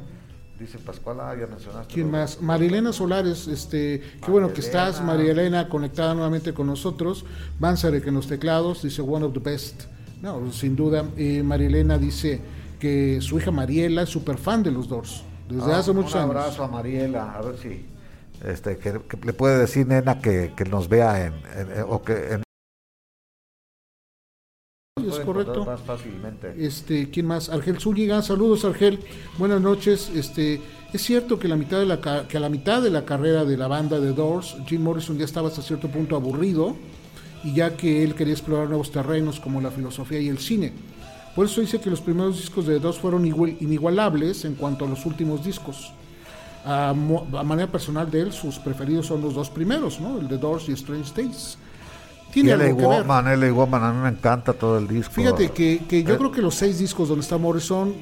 [0.59, 1.91] Dice Pascual, ah, ya mencionaste.
[1.91, 2.39] ¿Quién más?
[2.39, 7.25] Marilena Solares, este, qué bueno que estás, Elena, conectada nuevamente con nosotros.
[7.59, 9.85] Banzarek en los teclados, dice one of the best.
[10.21, 11.03] No, sin duda.
[11.17, 12.39] Eh, María Elena dice
[12.79, 16.19] que su hija Mariela es súper fan de los Doors, desde Ah, hace muchos un
[16.21, 16.29] años.
[16.35, 17.87] abrazo a Mariela, a ver si
[18.45, 22.33] este, que, que le puede decir nena que, que nos vea en, en- o que
[22.33, 22.43] en-
[25.05, 25.65] es correcto.
[25.65, 26.53] más fácilmente.
[26.57, 27.49] Este, ¿quién más?
[27.49, 28.99] Argel Zúñiga, saludos Argel,
[29.37, 30.09] buenas noches.
[30.15, 30.61] Este,
[30.93, 33.45] es cierto que la mitad de la ca- que a la mitad de la carrera
[33.45, 36.75] de la banda de Doors, Jim Morrison ya estaba hasta cierto punto aburrido
[37.43, 40.73] y ya que él quería explorar nuevos terrenos como la filosofía y el cine.
[41.35, 44.87] Por eso dice que los primeros discos de Doors fueron igual- inigualables en cuanto a
[44.87, 45.91] los últimos discos.
[46.65, 46.93] A, a
[47.43, 50.17] manera personal de él, sus preferidos son los dos primeros, ¿no?
[50.19, 51.57] El de Doors y Strange Days.
[52.29, 53.01] Y Tiene algo que ver.
[53.03, 55.13] Woman, LA Woman, a mí me encanta todo el disco.
[55.13, 56.17] Fíjate que, que yo Eh.
[56.17, 57.93] creo que los seis discos donde está Morrison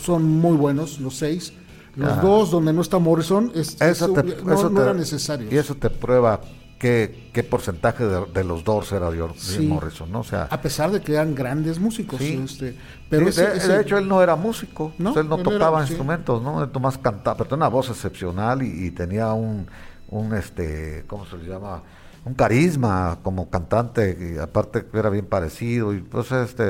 [0.00, 1.52] son muy buenos, los seis.
[1.96, 2.20] Los Ah.
[2.22, 5.48] dos donde no está Morrison es, eso es- te, no, eso no te- era necesario.
[5.50, 6.40] Y eso te prueba
[6.78, 9.66] qué, qué porcentaje de, de los Doors era de, Sí.
[9.66, 10.20] Morrison, ¿no?
[10.20, 12.18] O sea, A pesar de que eran grandes músicos.
[12.18, 12.40] Sí.
[12.44, 12.74] Este,
[13.10, 15.28] pero Sí, ese- de, ese- de hecho, él no era músico, No, o sea, él
[15.28, 16.62] no él tocaba instrumentos, ¿no?
[16.64, 19.66] Él nomás cantaba, pero tenía una voz excepcional y, y tenía un,
[20.08, 21.82] un, este, ¿cómo se le llama?
[22.24, 26.62] Un carisma como cantante, y aparte era bien parecido, y pues este,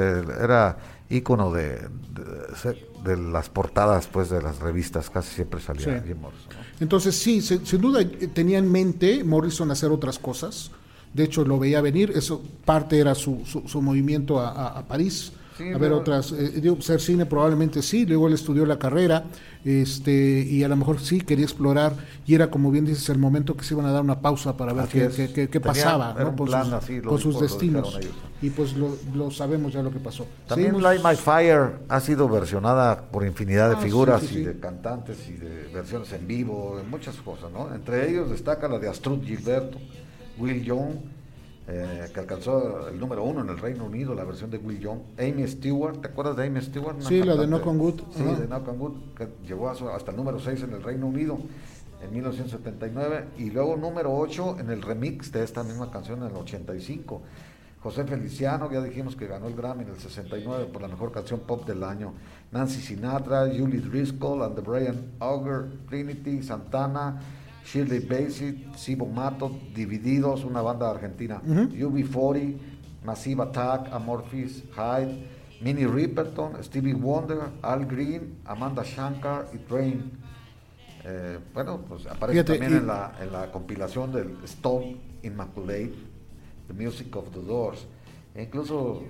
[0.43, 0.79] era
[1.11, 1.79] ícono de,
[2.65, 6.07] de, de las portadas, pues, de las revistas, casi siempre salía Sí.
[6.09, 6.63] Jim Morrison, ¿no?
[6.81, 10.71] Entonces sí, se- sin duda eh, tenía en mente Morrison hacer otras cosas.
[11.13, 12.13] De hecho, lo veía venir.
[12.15, 15.33] Eso parte era su, su, su movimiento a, a- a París.
[15.57, 18.79] Sí, a ver pero- otras, eh, digo, ser cine probablemente sí, luego él estudió la
[18.79, 19.25] carrera,
[19.65, 21.95] este, y a lo mejor sí quería explorar,
[22.27, 24.73] y era como bien dices, el momento que se iban a dar una pausa para
[24.73, 26.35] ver qué, qué- qué- pasaba ¿no?
[26.35, 27.99] con, plan sus, así, con destinos.
[28.41, 30.27] Y pues lo, lo sabemos ya lo que pasó.
[30.49, 34.45] También Seguimos- Light My Fire ha sido versionada por infinidad de Ah, figuras sí, y
[34.45, 37.73] de cantantes y de versiones en vivo, de muchas cosas, ¿no?
[37.75, 39.79] Entre ellos destaca la de Astrud Gilberto,
[40.39, 40.95] Will Young,
[41.69, 44.99] eh, que alcanzó el número uno en el Reino Unido, la versión de Will Young,
[45.19, 46.97] Amy Stewart, ¿te acuerdas de Amy Stewart?
[46.97, 50.11] Una Sí, la de Knock on Wood, Sí, de Knock on Wood, que llegó hasta
[50.11, 51.39] el número 6 en el Reino Unido
[52.03, 56.37] en 1979 y luego número 8 en el remix de esta misma canción en el
[56.37, 57.23] 85.
[57.83, 61.41] José Feliciano, ya dijimos que ganó el Grammy en el 69 por la mejor canción
[61.41, 62.13] pop del año.
[62.53, 67.21] Nancy Sinatra, Julie Driscoll and the Brian Auger, Trinity, Santana,
[67.65, 71.41] Shirley Bassey, Sibo Mato, Divididos, una banda argentina.
[71.45, 72.57] UB40,
[73.05, 75.27] Massive Attack, Amorphis, Hyde,
[75.61, 80.11] Minnie Riperton, Stevie Wonder, Al Green, Amanda Shankar y Train.
[81.05, 85.93] Eh, bueno, pues aparece Fíjate, también y- en, la, en la compilación del Stone Immaculate,
[86.69, 87.87] The Music of the Doors.
[88.35, 89.03] E incluso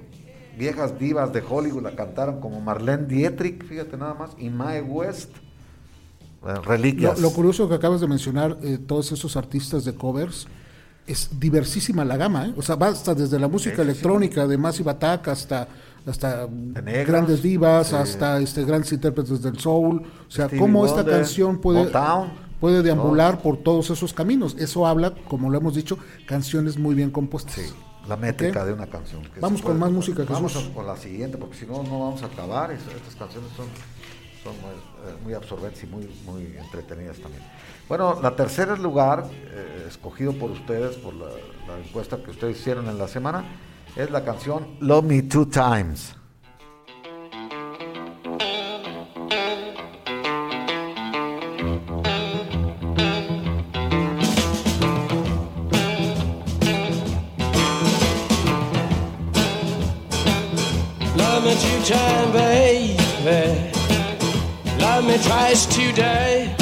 [0.59, 5.31] viejas divas de Hollywood la cantaron como Marlene Dietrich, fíjate nada más, y Mae West.
[6.45, 7.21] Eh, Lo, reliquias.
[7.21, 10.47] lo curioso que acabas de mencionar, eh, todos esos artistas de covers,
[11.07, 12.55] es diversísima la gama, ¿eh?
[12.57, 13.91] O sea, va hasta desde la música Sí, sí, sí.
[13.91, 15.69] electrónica de Massive Attack hasta
[16.05, 17.95] hasta negros, grandes divas, sí.
[17.95, 22.83] hasta este grandes intérpretes del soul, o sea, Stevie cómo esta canción puede Motown, puede
[22.83, 24.57] deambular por todos esos caminos.
[24.59, 27.55] Eso habla, como lo hemos dicho, canciones muy bien compuestas.
[27.55, 27.73] Sí,
[28.09, 29.23] la métrica de una canción.
[29.23, 30.71] que Vamos con puede- más música, Vamos Jesús.
[30.71, 32.73] a- con la siguiente, porque si no, no vamos a acabar.
[32.73, 33.67] Es- Estas canciones son,
[34.43, 37.43] son muy, eh, muy absorbentes y muy, muy entretenidas también.
[37.89, 41.27] Bueno, la tercer lugar, eh, escogido por ustedes, por la,
[41.69, 43.45] la encuesta que ustedes hicieron en la semana,
[43.97, 46.17] es la canción Love Me Two Times.
[61.15, 62.22] Love me two times,
[65.25, 66.55] Twice today.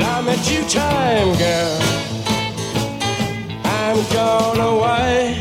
[0.00, 1.78] Love me two times, girl.
[3.64, 5.40] I'm gone away.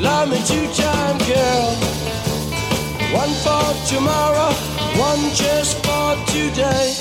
[0.00, 1.74] Love me two time, girl.
[3.12, 4.52] One for tomorrow,
[4.98, 6.94] one just for today.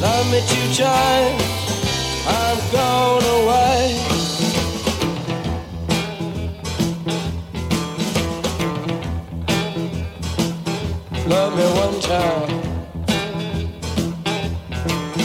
[0.00, 1.42] Love me two times.
[2.26, 4.15] I'm gone away.
[12.06, 12.62] Time.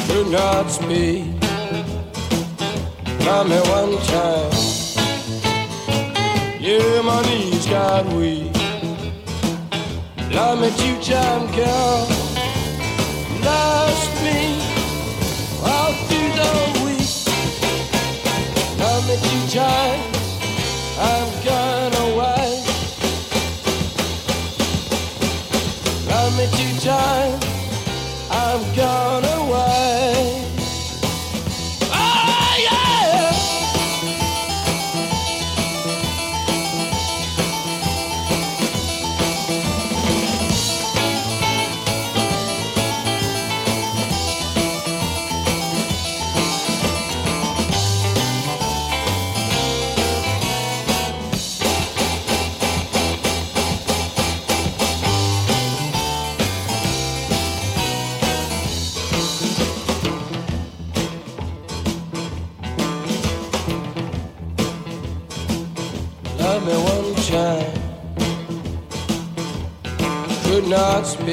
[0.08, 1.26] Do not speak.
[3.24, 4.52] Love me one time.
[6.60, 8.52] Yeah, my knees got weak.
[10.32, 12.08] Love me two times, girl.
[13.46, 14.42] Lost me
[15.64, 16.52] all through the
[16.84, 17.14] week.
[18.80, 20.01] Love me two times.
[26.92, 27.41] Me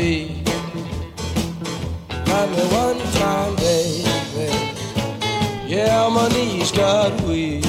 [0.08, 0.16] Love
[2.56, 4.48] me one time, baby.
[5.66, 7.62] Yeah, my knees got weak.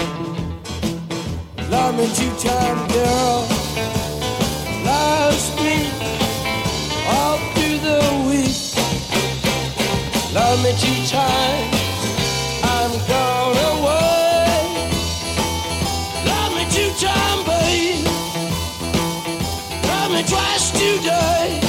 [1.70, 3.46] Love me two time, girl.
[4.86, 5.92] Lost me
[7.12, 8.56] all through the week.
[10.34, 11.76] Love me two times.
[12.64, 14.62] I'm gone away.
[16.24, 18.06] Love me two time, babe.
[19.90, 21.69] Love me twice today.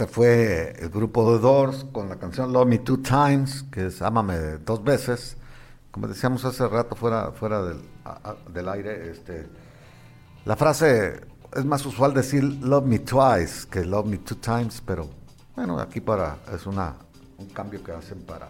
[0.00, 4.00] Este fue el grupo de Doors con la canción Love Me Two Times, que es
[4.00, 5.36] Ámame dos veces.
[5.90, 7.82] Como decíamos hace rato fuera, fuera del,
[8.50, 9.46] del aire, este,
[10.46, 11.20] la frase
[11.54, 15.06] es más usual decir Love Me Twice que Love Me Two Times, pero
[15.54, 16.94] bueno, aquí para es una,
[17.36, 18.48] un cambio que hacen para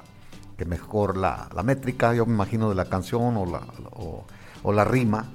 [0.56, 3.62] que mejor la, la métrica, yo me imagino, de la canción o la,
[4.62, 5.28] o la rima,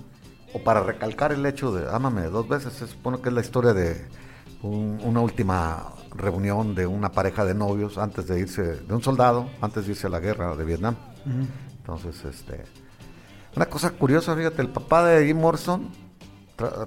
[0.54, 3.74] o para recalcar el hecho de Ámame dos veces, se supone que es la historia
[3.74, 4.08] de,
[4.62, 9.50] un- una última reunión de una pareja de novios antes de irse, de un soldado,
[9.62, 10.96] antes de irse a la guerra de Vietnam.
[11.78, 12.64] Entonces, este,
[13.56, 15.90] una cosa curiosa, fíjate, el papá de Jim Morrison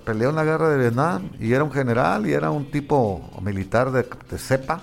[0.04, 3.92] peleó en la guerra de Vietnam y era un general y era un tipo militar
[3.92, 4.80] de, de cepa.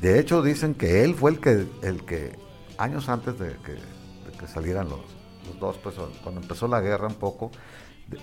[0.00, 2.38] De hecho, dicen que él fue el que, el que
[2.78, 5.00] años antes de que, de que salieran los,
[5.46, 7.50] los dos, pues cuando empezó la guerra un poco,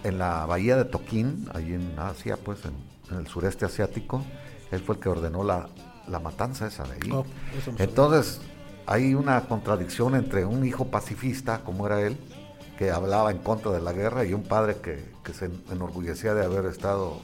[0.03, 2.74] en la bahía de Toquín, ahí en Asia, pues en,
[3.12, 4.24] en el sureste asiático,
[4.72, 5.70] él fue el que ordenó la,
[6.08, 7.12] la matanza esa de ahí.
[7.12, 7.26] Oh.
[7.78, 8.41] Entonces,
[8.86, 12.18] hay una contradicción entre un hijo pacifista, como era él,
[12.78, 16.45] que hablaba en contra de la guerra, y un padre que, que se enorgullecía de
[16.45, 17.20] haber estado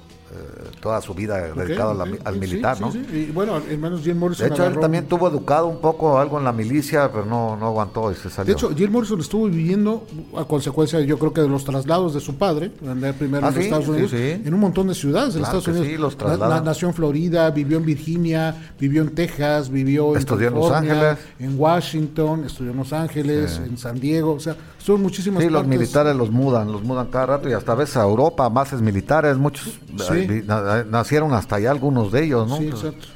[0.81, 2.91] toda su vida dedicado a la- Ok, al sí, militar, sí, ¿no?
[2.91, 3.05] sí.
[3.11, 4.47] Y bueno, al menos Jim Morrison.
[4.49, 7.67] De hecho, él también tuvo educado un poco algo en la milicia, pero no, no
[7.67, 8.53] aguantó y se salió.
[8.53, 10.05] De hecho, Jim Morrison estuvo viviendo
[10.35, 13.55] a consecuencia, yo creo que de los traslados de su padre, andar primero Ah, en
[13.55, 14.17] sí, Estados sí, Unidos, sí.
[14.45, 15.87] en un montón de ciudades de Claro Estados que Unidos.
[15.87, 16.63] sí, los trasladan.
[16.65, 21.17] nació en Florida, vivió en Virginia, vivió en Texas, vivió en Estudió en Los Ángeles.
[21.39, 24.55] en Washington, estudió en Los Ángeles, en San Diego, o sea,
[24.87, 27.97] en muchísimas Sí, los militares los mudan, los mudan cada rato y hasta a veces
[27.97, 29.65] a Europa, bases militares, muchos
[29.97, 30.13] Sí.
[30.13, 32.57] eh, na- nacieron hasta allá algunos de ellos, ¿no?
[32.57, 33.07] Sí, Pues, exacto.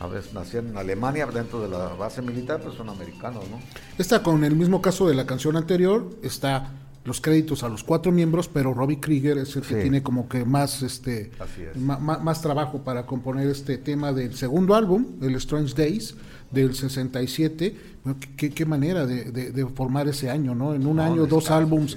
[0.00, 3.58] A veces nacieron en Alemania dentro de la base militar, pues son americanos, ¿no?
[3.96, 6.68] Esta con el mismo caso de la canción anterior, está
[7.04, 9.80] los créditos a los cuatro miembros, pero Robbie Krieger es el que Sí.
[9.82, 11.30] tiene como que más este
[11.74, 11.76] es.
[11.80, 16.14] ma- ma- más trabajo para componer este tema del segundo álbum, el Strange Days
[16.50, 17.76] del 67.
[18.04, 20.74] Bueno, qué- qué, manera de, de- de formar ese año, ¿no?
[20.74, 21.96] En un año, dos álbums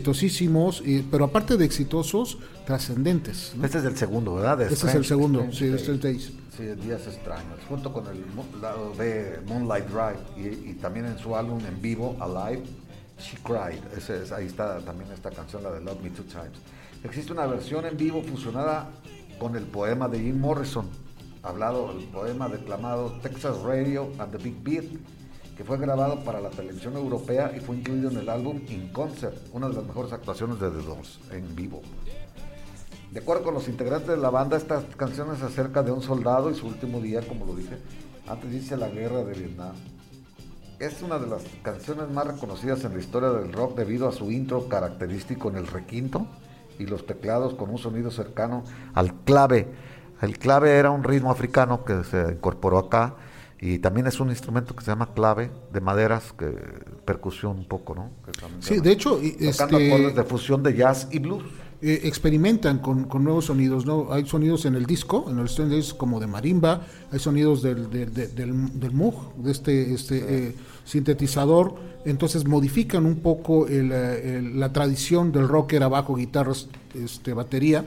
[0.00, 3.52] exitosísimos, y- pero aparte de exitosos, trascendentes.
[3.56, 3.64] ¿no?
[3.66, 4.58] Este es el segundo, ¿verdad?
[4.58, 5.74] De Este es el segundo, Strange sí.
[5.82, 6.32] Strange Days.
[6.56, 8.22] Sí, Días Extraños, junto con el
[8.60, 12.62] lado de Moonlight Drive y, y también en su álbum en vivo, Alive,
[13.20, 13.80] She Cried.
[13.96, 16.58] Ese es- ahí está también esta canción, la de Love Me Two Times.
[17.04, 18.90] Existe una versión en vivo fusionada
[19.38, 20.88] con el poema de Jim Morrison,
[21.42, 24.84] hablado, el poema declamado Texas Radio and the Big Beat,
[25.56, 29.36] que fue grabado para la televisión europea y fue incluido en el álbum In Concert,
[29.52, 31.82] una de las mejores actuaciones de The Doors en vivo.
[33.10, 36.50] De acuerdo con los integrantes de la banda, esta canción es acerca de un soldado
[36.50, 37.76] y su último día, como lo dije,
[38.26, 39.74] antes dice la guerra de Vietnam.
[40.80, 44.32] Es una de las canciones más reconocidas en la historia del rock debido a su
[44.32, 46.26] intro característico en el requinto
[46.78, 48.64] y los teclados con un sonido cercano
[48.94, 49.68] al clave.
[50.22, 53.14] El clave era un ritmo africano que se incorporó acá
[53.60, 56.46] y también es un instrumento que se llama clave de maderas, que
[57.04, 58.10] percusión un poco, ¿no?
[58.24, 59.20] Que Sí, de hecho,
[59.50, 61.44] tocando este- acordes de fusión de jazz y blues.
[61.82, 64.12] Eh, experimentan con, con nuevos sonidos, ¿no?
[64.12, 67.88] Hay sonidos en el disco, en el Strange Days como de marimba, hay sonidos del,
[67.90, 68.34] del, del,
[68.78, 70.54] del- Moog, de este, este eh,
[70.84, 71.74] sintetizador,
[72.04, 77.84] entonces modifican un poco el, eh, la tradición del rocker abajo, guitarras, este, batería,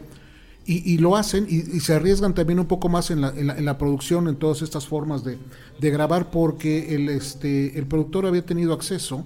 [0.65, 3.47] y, y lo hacen y, y se arriesgan también un poco más en la, en
[3.47, 5.37] la, en la producción, en todas estas formas de,
[5.79, 9.25] de grabar, porque el, este, el productor había tenido acceso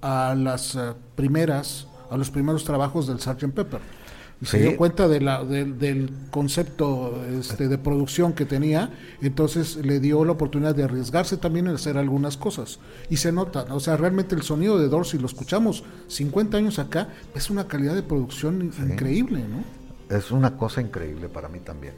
[0.00, 3.52] a las eh, primeras, a los primeros trabajos del Sgt.
[3.52, 3.97] Pepper.
[4.40, 9.76] Y se dio cuenta de la, del- del concepto este, de producción que tenía, entonces
[9.76, 12.78] le dio la oportunidad de arriesgarse también en hacer algunas cosas.
[13.10, 16.78] Y se nota, o sea, realmente el sonido de Doors, si lo escuchamos 50 años
[16.78, 20.16] acá, es una calidad de producción in- increíble, ¿no?
[20.16, 21.94] Es una cosa increíble para mí también.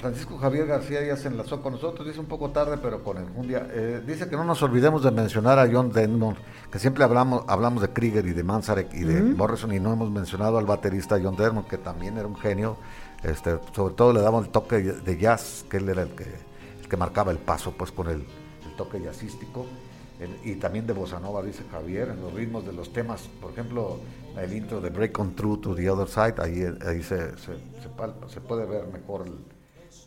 [0.00, 3.66] Francisco Javier García ya se enlazó con nosotros, dice un poco tarde, pero con enjundia.
[3.70, 6.36] Eh, dice que no nos olvidemos de mencionar a John Denman,
[6.70, 10.10] que siempre hablamos, hablamos de Krieger y de Manzarek y de Morrison, y no hemos
[10.10, 12.76] mencionado al baterista John Denman, que también era un genio.
[13.22, 16.88] Este, sobre todo le damos el toque de jazz, que él era el que, el
[16.88, 18.20] que marcaba el paso pues con el,
[18.66, 19.66] el toque jazzístico.
[20.18, 23.50] El- y también de Bossa Nova, dice Javier, en los ritmos de los temas, por
[23.52, 23.98] ejemplo,
[24.40, 27.88] el intro de Break On Through to the Other Side, ahí, ahí se, se, se
[27.96, 29.34] palpa- se puede ver mejor el,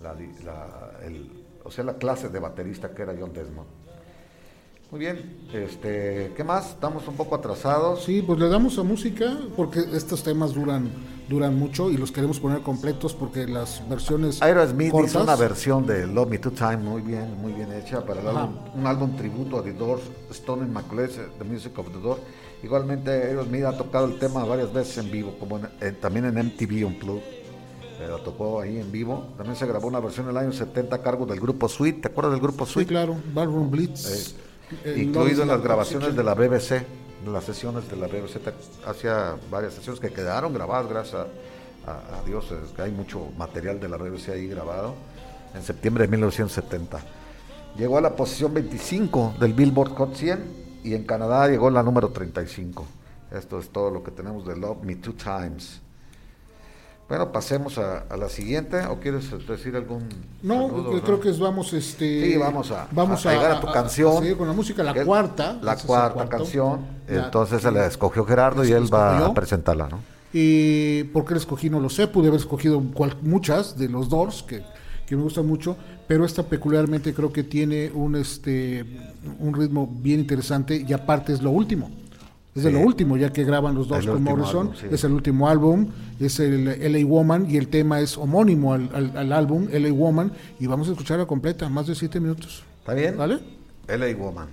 [0.01, 0.13] la,
[0.43, 3.67] la- el- o sea, la clase de baterista que era John Desmond.
[4.91, 6.69] Muy bien, este, ¿qué más?
[6.69, 8.03] Estamos un poco atrasados.
[8.03, 10.89] Sí, pues le damos a música porque estos temas duran
[11.27, 15.87] duran mucho y los queremos poner completos porque las versiones Aerosmith hizo cortas- una versión
[15.87, 19.15] de Love Me Two Time muy bien, muy bien hecha para el álbum, un álbum
[19.17, 22.21] tributo a The Doors, Stone and McClure, The Music of the Doors.
[22.69, 26.35] Igualmente Aerosmith ha tocado el tema varias veces en vivo, como en- en- también en
[26.39, 27.21] MTV Unplugged.
[28.01, 29.27] Eh, lo tocó ahí en vivo.
[29.37, 32.01] También se grabó una versión en el año 70 a cargo del grupo Sweet.
[32.01, 32.87] ¿Te acuerdas del grupo Sí, Sweet?
[32.87, 34.33] claro, Ballroom Blitz.
[34.83, 36.83] eh, Incluido en las grabaciones de la BBC,
[37.23, 38.39] en las sesiones de la BBC,
[38.87, 41.21] hacía varias sesiones que quedaron grabadas gracias
[41.85, 44.95] a, a- a Dios, es que hay mucho material de la BBC ahí grabado,
[45.53, 46.99] en septiembre de 1970.
[47.77, 51.83] Llegó a la posición 25 del Billboard Hot 100 y en Canadá llegó a la
[51.83, 52.85] número 35.
[53.31, 55.81] Esto es todo lo que tenemos de Love Me Two Times.
[57.07, 58.83] Bueno, pasemos a, a la siguiente.
[58.87, 60.07] ¿O quieres decir algún
[60.41, 62.31] No, saludo, yo creo que es, vamos, este...
[62.31, 64.19] Sí, vamos a- vamos a llegar a tu canción.
[64.21, 65.59] seguir con la música, la cuarta.
[65.61, 66.81] La cuarta canción.
[67.07, 69.25] La- Entonces se la escogió Gerardo y él va escogió.
[69.31, 69.99] a presentarla, ¿no?
[70.33, 74.09] Y por qué la escogí no lo sé, pude haber escogido cual- muchas de los
[74.09, 74.63] Doors que,
[75.05, 75.77] que me gustan mucho,
[76.07, 78.85] pero esta peculiarmente creo que tiene un este
[79.39, 81.89] un ritmo bien interesante y aparte es lo último.
[82.55, 82.75] Es de Sí.
[82.77, 84.87] lo último, ya que graban los El con Morrison, álbum, sí.
[84.89, 85.87] es el último álbum,
[86.21, 90.31] es el LA Woman y el tema es homónimo al, al- al álbum LA Woman
[90.59, 92.63] y vamos a escucharla completa, más de siete minutos.
[92.79, 93.17] ¿Está bien?
[93.17, 93.39] ¿Vale?
[93.89, 94.47] LA Woman.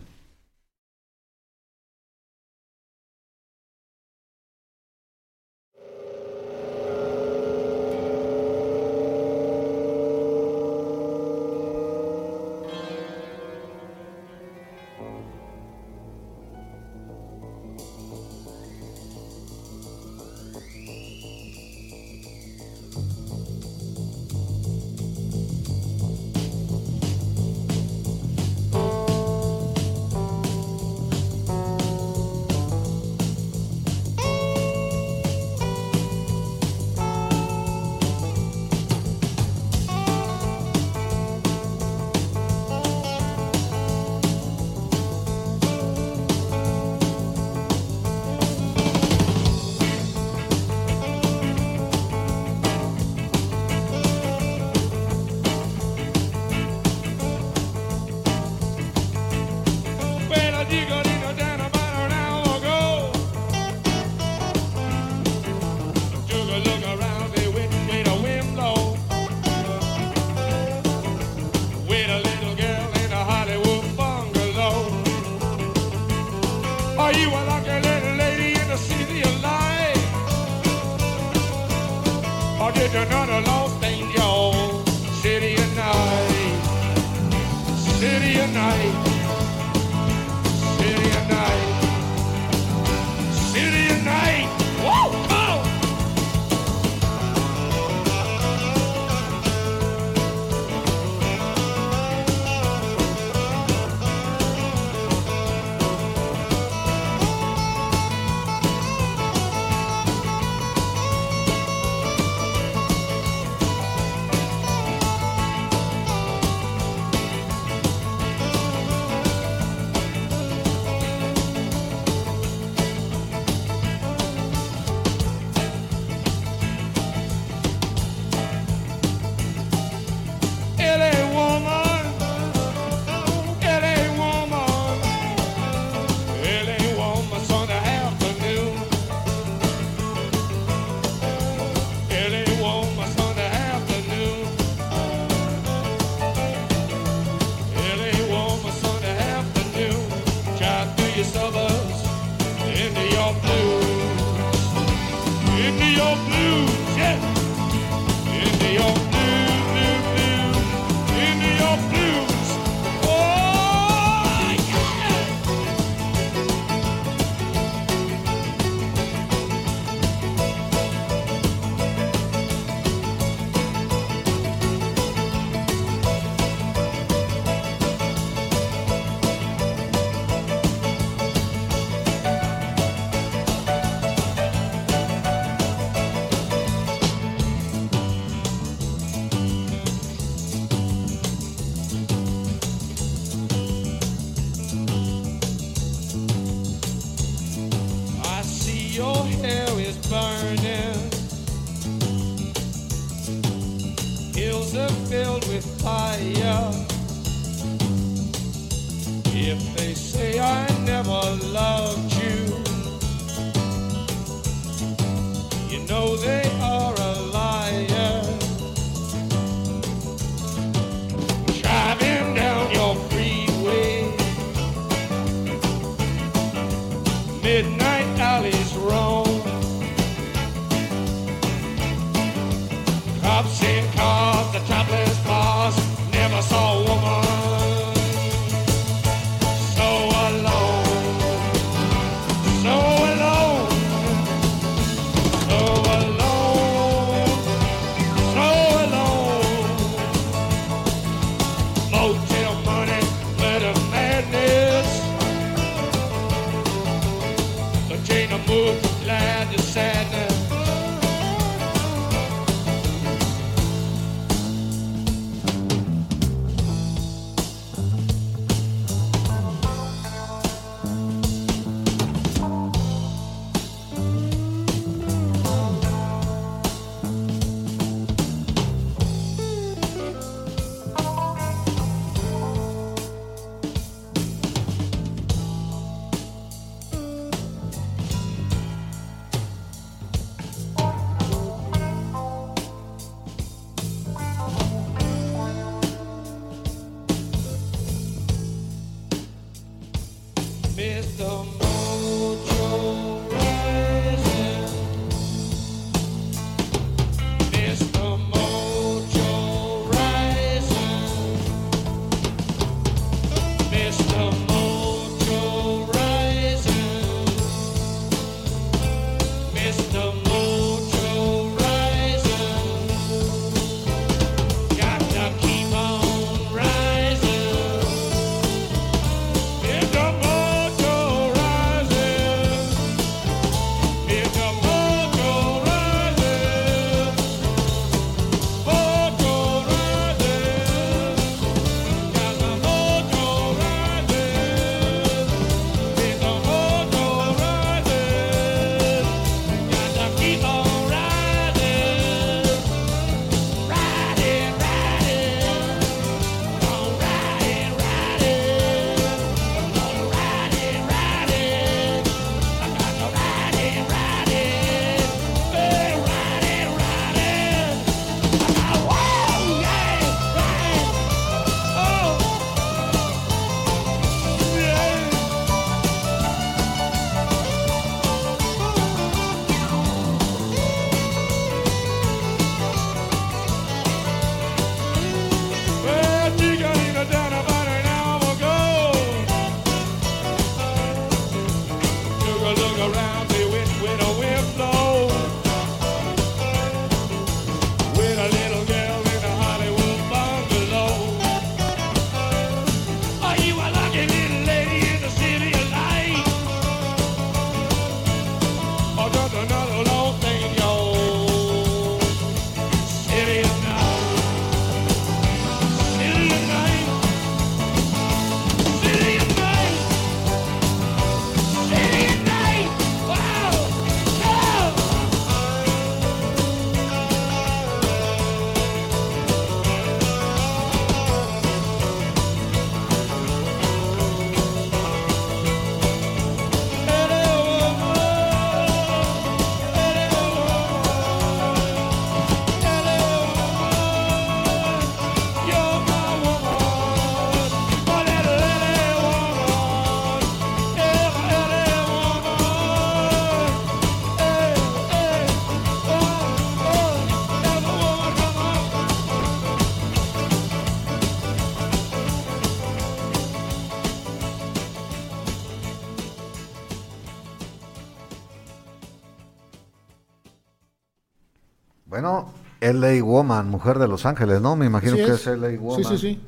[472.73, 474.57] LA Woman, Mujer de Los Ángeles, ¿no?
[474.57, 475.27] Me imagino Sí que es.
[475.27, 475.85] es LA Woman.
[475.85, 476.20] Sí, sí, sí.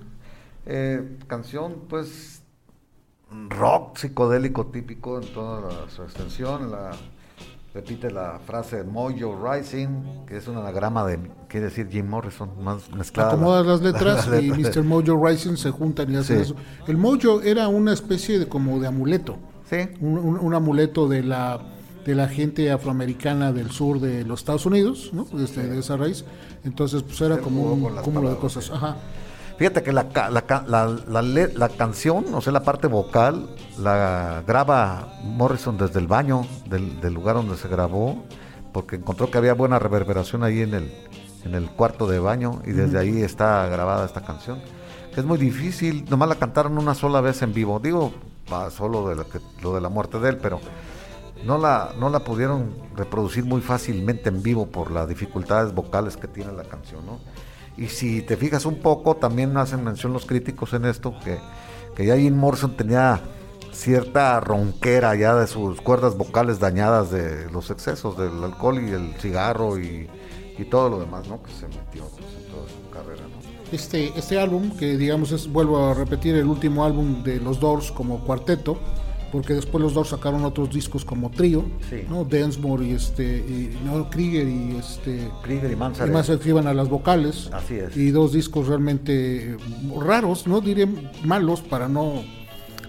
[0.67, 2.43] Eh, canción, pues,
[3.51, 6.71] rock psicodélico típico en toda la- su extensión.
[6.71, 6.91] La,
[7.75, 11.19] repite la frase Mojo Rising, que es un anagrama de,
[11.49, 13.33] quiere decir Jim Morrison, más mezclada.
[13.33, 14.77] Acomodas la- las letras las y letras.
[14.77, 14.85] Mr.
[14.85, 16.43] Mojo Rising se juntan y hacen Sí.
[16.53, 16.57] eso.
[16.87, 19.39] El Mojo era una especie de como de amuleto.
[19.69, 21.59] Sí, un, un- un amuleto de la
[22.05, 25.27] de la gente afroamericana del sur de los Estados Unidos, ¿no?
[25.43, 26.25] Este, de esa raíz.
[26.65, 28.71] Entonces, pues era como un cúmulo de cosas.
[28.71, 28.97] Ajá.
[29.59, 33.49] Fíjate que la, la, la, la canción, o sea, la parte vocal,
[33.79, 38.25] la graba Morrison desde el baño del, del lugar donde se grabó,
[38.73, 40.93] porque encontró que había buena reverberación ahí en el,
[41.45, 44.61] en el cuarto de baño y desde ahí está grabada esta canción.
[45.15, 47.79] Que es muy difícil, nomás la cantaron una sola vez en vivo.
[47.79, 48.13] Digo,
[48.53, 50.59] va solo de lo, que, lo de la muerte de él, pero
[51.45, 56.29] no la, no la pudieron reproducir muy fácilmente en vivo por las dificultades vocales que
[56.29, 57.19] tiene la canción, ¿no?
[57.77, 61.39] Y si te fijas un poco, también hacen mención los críticos en esto, que,
[61.97, 63.21] que ya Jim Morrison tenía
[63.73, 69.15] cierta ronquera ya de sus cuerdas vocales dañadas de los excesos del alcohol y el
[69.15, 70.09] cigarro y,
[70.57, 71.43] y todo lo demás, ¿no?
[71.43, 73.45] Que se metió pues, en toda su carrera, ¿no?
[73.73, 77.91] Este, este álbum, que digamos es, vuelvo a repetir, el último álbum de los Doors
[77.91, 78.79] como cuarteto,
[79.35, 82.03] porque después los Doors sacaron otros discos como trío, Sí.
[82.09, 82.25] ¿no?
[82.25, 86.17] Densmore y este, y, no, Krieger y este, Krieger y Manzarek.
[86.39, 87.51] y se iban a las vocales.
[87.53, 87.97] Así es.
[87.97, 89.57] Y dos discos realmente eh,
[90.01, 90.87] raros, no diré
[91.25, 92.23] malos para no,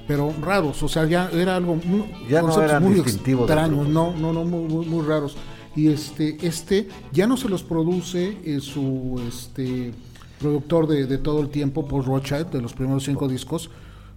[0.08, 4.32] pero raros, o sea, ya era algo, un- Ya no eran muy extraños, no, no,
[4.32, 5.36] no, muy, muy, muy raros.
[5.76, 9.94] Y este, este ya no se los produce eh, su este
[10.40, 13.72] productor de, de todo el tiempo, Paul Rothschild, de los primeros cinco discos,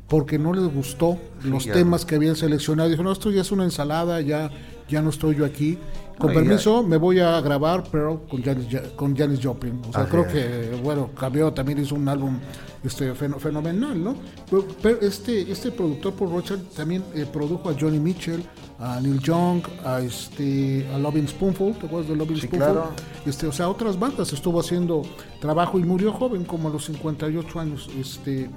[0.08, 2.88] porque no les gustó los temas que habían seleccionado.
[2.88, 4.50] Dijo, no, esto ya es una ensalada, ya,
[4.88, 5.78] ya no estoy yo aquí.
[6.18, 9.80] Con ya- permiso, me voy a grabar Pearl con Janis, Ja- con Janis Joplin.
[9.88, 12.38] O sea, Así creo que, bueno, cambió, también hizo un álbum
[12.82, 14.16] este, feno- fenomenal, ¿no?
[14.50, 18.42] Pero, pero este, este productor, Paul Rothschild, también eh, produjo a Johnny Mitchell,
[18.80, 22.72] a Neil Young, a, este, a Lovin' Spoonful, ¿te acuerdas de Lovin' Sí, Spoonful?
[22.72, 22.90] claro.
[23.26, 25.02] Este, o sea, otras bandas estuvo haciendo
[25.40, 28.48] trabajo y murió joven, como a los 58 años, este,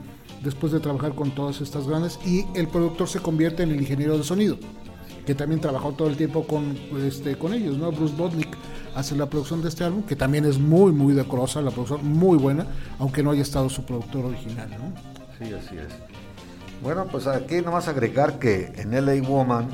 [0.43, 2.19] después de trabajar con todas estas grandes.
[2.26, 4.57] Y el productor se convierte en el ingeniero de sonido,
[5.26, 7.91] que también trabajó todo el tiempo con, este, con ellos, ¿no?
[7.91, 8.57] Bruce Bodnick
[8.95, 12.38] hace la producción de este álbum, que también es muy, muy decorosa, la producción muy
[12.38, 12.68] buena,
[12.99, 14.93] aunque no haya estado su productor original, ¿no?
[15.38, 15.88] Sí, así es.
[16.81, 19.69] Bueno, pues aquí nomás agregar que en LA Woman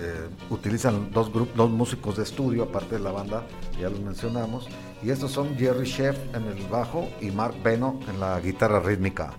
[0.00, 3.44] eh, utilizan dos dos músicos de estudio, aparte de la banda,
[3.80, 4.68] ya los mencionamos,
[5.02, 9.34] y estos son Jerry Sheff en el bajo y Mark Beno en la guitarra rítmica.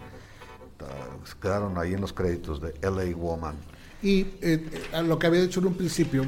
[1.25, 3.55] Ta- Quedaron ahí en los créditos de LA Woman.
[4.03, 6.25] Y eh, a lo que había dicho en un principio,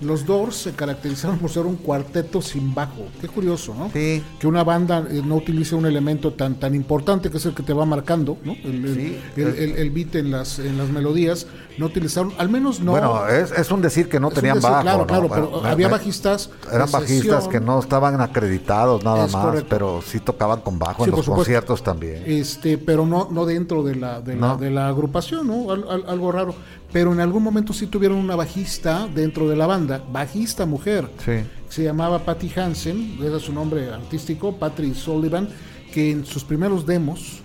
[0.00, 3.06] los Doors se caracterizaron por ser un cuarteto sin bajo.
[3.20, 3.90] Qué curioso, ¿no?
[3.92, 4.22] Sí.
[4.40, 7.62] Que una banda eh, no utilice un elemento tan tan importante que es el que
[7.62, 8.52] te va marcando, ¿no?
[8.64, 11.46] El, Sí, el, el- el beat en las, en las melodías.
[11.80, 12.92] No utilizaron, al menos no.
[12.92, 14.82] Bueno, es, es un decir que no tenían decir, bajo.
[14.82, 16.50] Claro, claro, pero había bajistas.
[16.70, 19.66] Eran bajistas que no estaban acreditados nada más, correcto.
[19.70, 21.34] pero sí tocaban con bajo Sí, en los supuesto.
[21.36, 22.22] conciertos también.
[22.26, 24.56] este pero no no dentro de la de, la, No.
[24.58, 26.54] de la agrupación no Al- al- algo raro
[26.92, 31.44] pero en algún momento sí tuvieron una bajista dentro de la banda bajista mujer Sí.
[31.68, 35.48] se llamaba Patty Hansen era su nombre artístico Patrick Sullivan
[35.94, 37.39] que en sus primeros demos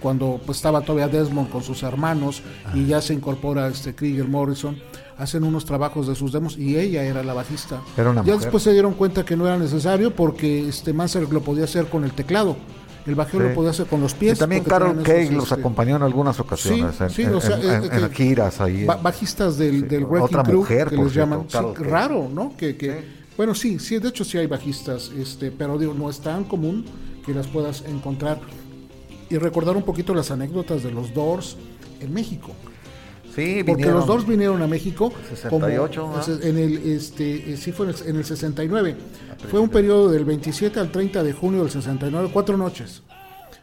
[0.00, 2.42] cuando pues, estaba todavía Desmond con sus hermanos
[2.74, 4.76] y ya se incorpora este Krieger Morrison
[5.18, 8.40] hacen unos trabajos de sus demos y ella era la bajista Era una ya mujer.
[8.40, 12.04] después se dieron cuenta que no era necesario porque este Manzarek lo podía hacer con
[12.04, 12.56] el teclado
[13.06, 13.48] el bajero Sí.
[13.50, 16.02] lo podía hacer con los Y pies también porque Carol esos, los este, acompañó en
[16.02, 18.84] algunas ocasiones, Sí, en, sí, en- o sea, en- eh, en- en giras ahí.
[18.84, 22.76] ba- bajistas del, del otra Crew mujer, que por les cierto, llaman raro no que,
[22.76, 26.44] que bueno sí sí de hecho sí hay bajistas este pero digo no es tan
[26.44, 26.84] común
[27.24, 28.38] que las puedas encontrar
[29.30, 31.56] y recordar un poquito las anécdotas de los Doors
[32.00, 32.50] en México
[33.34, 33.94] Sí, porque vinieron.
[33.94, 36.42] los Doors vinieron a México 68, como, ¿no?
[36.42, 38.96] en el este eh, sí fue en el, en el 69
[39.48, 43.02] fue un periodo del 27 al 30 de junio del 69 cuatro noches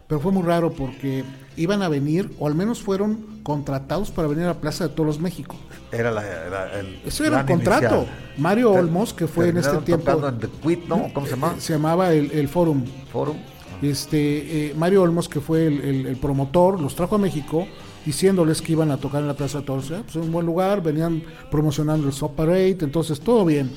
[0.08, 1.26] pero fue muy raro porque
[1.58, 5.20] iban a venir o al menos fueron contratados para venir a la Plaza de Toros
[5.20, 5.58] México
[5.92, 7.02] Era, la, era el.
[7.06, 8.08] eso era el contrato inicial.
[8.38, 11.12] Mario Olmos que fue en este tiempo tocando en The Quit, ¿no?
[11.14, 11.54] ¿Cómo se llama?
[11.58, 13.36] eh, se llamaba el, el Forum Forum.
[13.82, 17.68] Este eh, Mario Olmos que fue el, el- el promotor los trajo a México
[18.06, 20.02] diciéndoles que iban a tocar en la Plaza de Toros ¿eh?
[20.04, 21.22] pues un buen lugar venían
[21.52, 23.70] promocionando el Soap Parade entonces todo bien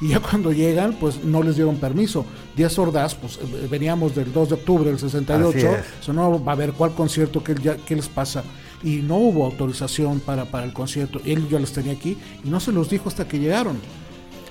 [0.00, 2.24] y ya cuando llegan pues no les dieron permiso
[2.56, 5.84] Díaz Ordaz pues eh, veníamos del 2 de octubre del 68 Así es.
[6.00, 8.42] o sea, no va a ver cuál concierto qué, ya- qué les pasa
[8.82, 12.60] y no hubo autorización para, para el concierto él ya los tenía aquí y no
[12.60, 13.78] se los dijo hasta que llegaron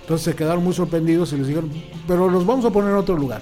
[0.02, 1.72] Entonces se quedaron muy sorprendidos y les dijeron,
[2.08, 3.42] pero los vamos a poner en otro lugar.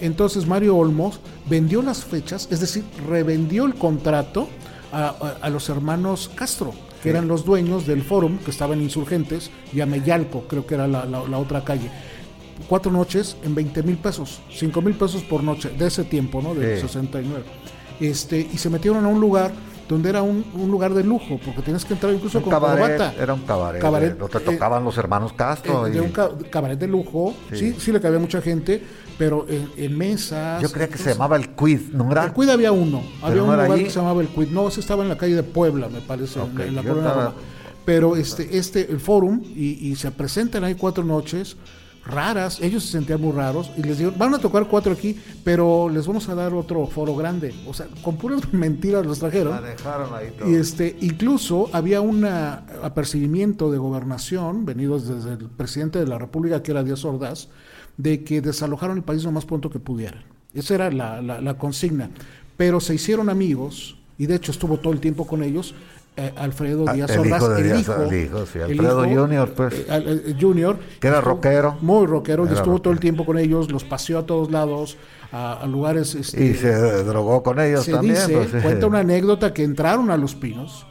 [0.00, 4.48] Entonces Mario Olmos vendió las fechas, es decir, revendió el contrato
[4.92, 6.72] a, a- a los hermanos Castro,
[7.02, 10.86] que eran los dueños del Fórum, que estaban insurgentes, y a Meyalco, creo que era
[10.86, 11.90] la, la- la otra calle.
[12.68, 16.54] Cuatro noches en 20 mil pesos, 5 mil pesos por noche, de ese tiempo, ¿no?
[16.54, 16.82] Del Sí.
[16.82, 17.44] 69.
[18.00, 19.52] Este, y se metieron a un lugar
[19.88, 22.96] donde era un, un lugar de lujo, porque tenías que entrar incluso Un con cabaret,
[22.98, 23.14] corbata.
[23.22, 23.80] era un cabaret.
[23.80, 25.86] Cabaret, eh, eh, tocaban los hermanos Castro.
[25.86, 27.74] eh, y- de un ca- cabaret de lujo, sí.
[27.78, 28.82] sí, le cabía mucha gente,
[29.16, 30.60] pero en, en mesas.
[30.62, 32.24] yo creía que se llamaba el Quid, ¿no era?
[32.26, 33.84] El Cuid había uno, había un era lugar allí.
[33.84, 34.48] que se llamaba el Cuid.
[34.50, 37.34] No, ese estaba en la calle de Puebla, me parece, en- la colonia estaba-.
[37.84, 41.56] Pero este, este, el Forum, y, y se presentan ahí cuatro noches
[42.08, 45.88] raras, ellos se sentían muy raros, y les dijeron, van a tocar cuatro aquí, pero
[45.88, 47.54] les vamos a dar otro foro grande.
[47.68, 49.54] O sea, con puras mentiras los trajeron.
[49.54, 50.50] La dejaron ahí todo.
[50.50, 52.24] Y este, incluso había un
[52.82, 57.48] apercibimiento de gobernación, venidos desde el presidente de la República, que era Díaz Ordaz,
[57.96, 60.22] de que desalojaron el país lo más pronto que pudieran.
[60.54, 62.10] Esa era la, la- la consigna.
[62.56, 65.74] Pero se hicieron amigos, y de hecho estuvo todo el tiempo con ellos,
[66.18, 68.64] eh, Alfredo Ah, Díaz el Ordaz, hijo de el Díaz- hijo, el hijo, sí, el
[68.72, 69.74] Alfredo hijo, Junior, pues.
[69.74, 70.76] eh, el Junior.
[71.00, 71.76] Que era rockero.
[71.80, 74.96] Muy rockero, y estuvo todo el tiempo con ellos, los paseó a todos lados,
[75.32, 76.14] a, a lugares...
[76.14, 76.72] Este, Y se
[77.04, 78.14] drogó con ellos se también.
[78.14, 80.86] dice, pues, cuenta una anécdota que entraron a Los Pinos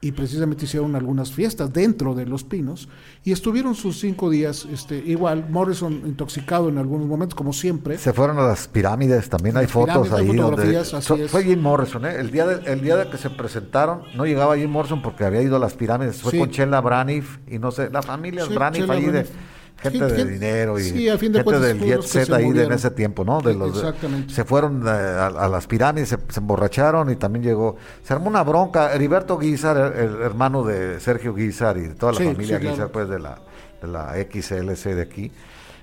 [0.00, 2.88] y precisamente hicieron algunas fiestas dentro de Los Pinos
[3.24, 7.98] y estuvieron sus cinco días, este, igual, Morrison intoxicado en algunos momentos, como siempre.
[7.98, 10.26] Se fueron a las pirámides, también hay fotos ahí.
[10.36, 11.16] donde- So-.
[11.28, 12.16] Fue Jim Morrison, ¿eh?
[12.18, 15.42] El día, de, el día de que se presentaron, no llegaba Jim Morrison porque había
[15.42, 16.20] ido a las pirámides.
[16.22, 16.38] Fue Sí.
[16.38, 19.30] con Chela Braniff y no sé, la familia Sí, Braniff ahí de Braniff.
[19.78, 22.34] Gente de gente- dinero y sí, a fin de gente cuentas del jet set se
[22.34, 23.40] ahí de, en ese tiempo, ¿no?
[23.40, 24.32] De los, Exactamente.
[24.32, 27.76] Se fueron eh, a, a las pirámides, se, se emborracharon y también llegó.
[28.02, 28.92] Se armó una bronca.
[28.94, 32.76] Heriberto Guizar, el, el hermano de Sergio Guizar y toda la Sí, familia sí, claro.
[32.76, 33.38] Guizar, pues de la,
[33.82, 35.32] de la XLC de aquí.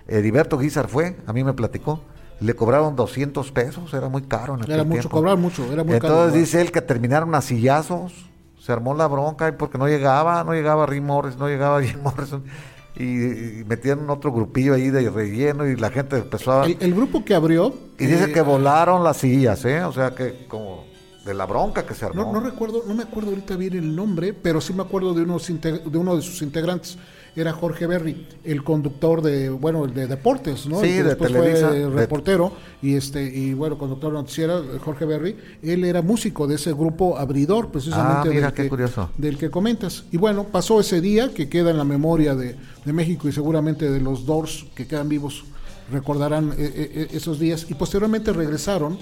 [0.07, 2.02] Heriberto Guizar fue, a mí me platicó.
[2.40, 4.56] Le cobraron 200 pesos, era muy caro.
[4.56, 5.18] En Era aquel mucho, tiempo.
[5.18, 6.14] cobrar mucho, era muy caro.
[6.15, 8.11] Entonces dice él que terminaron a sillazos,
[8.60, 11.99] se armó la bronca y porque no llegaba, no llegaba Rick Morris, no llegaba Jim
[12.03, 12.44] Morrison.
[12.95, 16.65] Y, metieron otro grupillo ahí de relleno y la gente empezó a...
[16.65, 17.74] El, el grupo que abrió...
[17.98, 19.84] y dice eh, que volaron las sillas, ¿eh?
[19.84, 20.86] O sea que como
[21.26, 22.26] de la bronca que se armó.
[22.26, 25.24] No, no recuerdo, no me acuerdo ahorita bien el nombre, pero sí me acuerdo de,
[25.24, 26.98] unos de uno de sus integrantes.
[27.35, 30.80] Era Jorge Berry, el conductor de, bueno, el de deportes, ¿no?
[30.81, 34.18] Sí, El que de después Televisa, fue de- reportero y este y bueno, conductor de
[34.19, 35.35] noticiera, Jorge Berry.
[35.64, 39.10] Él era músico de ese grupo abridor, precisamente Ah, mira, del, qué que, curioso.
[39.18, 40.03] del que comentas.
[40.11, 42.55] Y bueno, pasó ese día que queda en la memoria de,
[42.85, 45.43] de México y seguramente de los Doors que quedan vivos
[45.91, 48.97] recordarán eh, eh, eh, esos días y posteriormente regresaron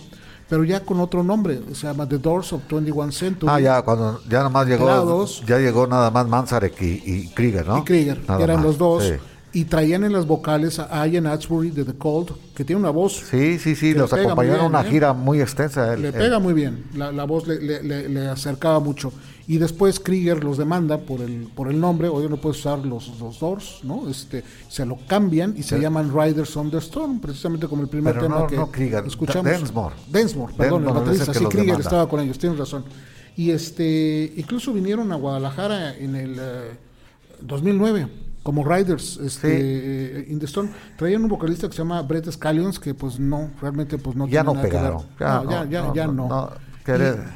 [0.51, 3.49] pero ya con otro nombre, se llama The Doors of 21 Century.
[3.49, 7.65] Ah, ya, cuando ya nada más llegó, ya llegó nada más Manzarek y, y Krieger,
[7.65, 7.77] ¿no?
[7.77, 9.03] y Krieger, Nada eran más, los dos.
[9.05, 9.13] Sí,
[9.53, 13.23] Y traían en las vocales a Ian Ashbury de The Cold, que tiene una voz,
[13.31, 14.89] sí, sí, sí, los acompañaron a una ¿eh?
[14.89, 15.93] gira muy extensa.
[15.93, 16.13] él- le él.
[16.13, 19.13] pega muy bien, la, la voz le, le- le- le acercaba mucho.
[19.51, 23.19] Y después Krieger los demanda por el, por el nombre, hoy no puede usar los,
[23.19, 24.07] los Doors, ¿no?
[24.09, 25.81] Este, se lo cambian y se Sí.
[25.81, 29.05] llaman Riders on the Storm, precisamente como el primer Pero tema no- que no Krieger,
[29.05, 29.51] escuchamos.
[29.51, 29.95] Densmore.
[30.09, 31.83] Densmore, perdón, Densmore el baterista, sí, Krieger demanda.
[31.83, 32.85] estaba con ellos, tienes razón.
[33.35, 36.71] Y este, incluso vinieron a Guadalajara en el eh,
[37.41, 38.07] 2009
[38.43, 39.49] como Riders este,
[40.21, 40.69] eh, in the Storm.
[40.97, 44.43] Traían un vocalista que se llama Brett Scallions que pues no, realmente pues no Ya
[44.43, 44.81] tiene no nada que ver.
[44.81, 45.03] pegaron.
[45.19, 46.49] Ya No, no, ya, ya, no,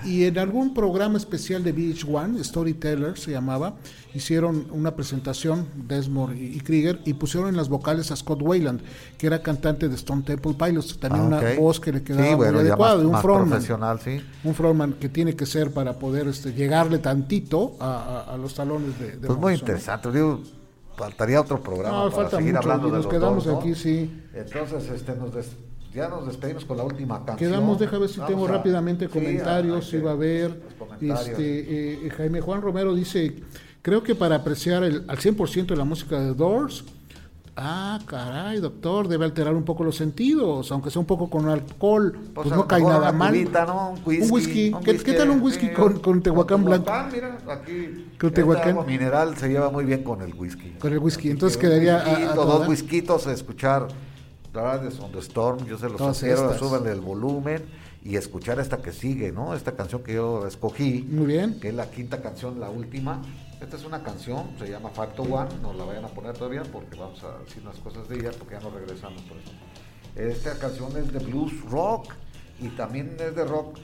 [0.06, 3.76] Y, y en algún programa especial de VH1, Storyteller se llamaba,
[4.14, 8.82] hicieron una presentación, Desmond y, y Krieger, y pusieron en las vocales a Scott Wayland,
[9.18, 12.34] que era cantante de Stone Temple Pilots, también Ah, una voz que le quedaba Sí,
[12.36, 13.62] bueno, muy ya adecuada, más- un más frontman
[14.02, 14.22] sí.
[14.44, 18.54] un frontman que tiene que ser para poder este, llegarle tantito a, a- a los
[18.56, 20.42] talones de, de Pues muy interesante, digo,
[20.96, 23.54] faltaría otro programa No, para falta seguir mucho, hablando y de nos los quedamos dos,
[23.54, 23.60] ¿no?
[23.60, 24.24] aquí, sí.
[24.34, 25.52] Entonces, este, nos des-
[25.96, 27.52] ya nos despedimos con la última canción.
[27.52, 30.62] Quedamos, déjame ver si Vamos tengo a- rápidamente comentarios, si va a haber.
[31.00, 33.36] Este, eh, Jaime Juan Romero dice,
[33.82, 36.84] creo que para apreciar el, al 100% de la música de Doors,
[37.56, 42.18] ah, caray, doctor, debe alterar un poco los sentidos, aunque sea un poco con alcohol,
[42.34, 43.32] pues, no cae nada mal.
[43.34, 43.92] cubita, ¿no?
[43.92, 44.24] Un whisky.
[44.26, 44.74] Un whisky.
[44.74, 46.92] un ¿Qué- qué tal un whisky sí, con- con Tehuacán blanco?
[47.14, 48.08] mira, aquí.
[48.20, 48.86] Con esta Tehuacán.
[48.86, 50.72] mineral se lleva muy bien con el whisky.
[50.80, 53.88] Con el whisky, entonces un quedaría a- a dos whiskitos a escuchar
[54.56, 57.66] Riders on the Storm, yo se los sugiero, súbanle el volumen
[58.04, 59.54] y escuchar esta que sigue, ¿no?
[59.54, 61.06] Esta canción que yo escogí.
[61.10, 61.60] Muy bien.
[61.60, 63.22] Que es la quinta canción, la última.
[63.62, 66.98] Esta es una canción, se llama Facto One, no la vayan a poner todavía porque
[66.98, 69.52] vamos a decir unas cosas de ella porque ya no regresamos por eso.
[70.16, 72.14] Esta canción es de blues rock
[72.60, 73.78] y también es de rock,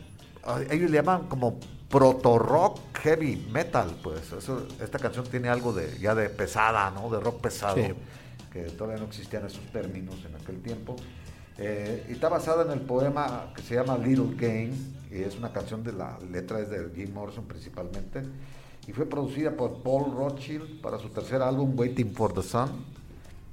[0.70, 5.98] ellos le llaman como proto rock heavy metal, pues eso, esta canción tiene algo de
[6.00, 7.10] ya de pesada, ¿no?
[7.10, 7.76] De rock pesado.
[7.76, 7.94] Sí.
[8.52, 10.96] Que todavía no existían esos términos en aquel tiempo.
[11.58, 14.74] Eh, y está basada en el poema que se llama Little Game,
[15.12, 18.24] y es una canción de la letra de Jim Morrison principalmente,
[18.88, 22.70] y fue producida por Paul Rothschild para su tercer álbum Waiting for the Sun,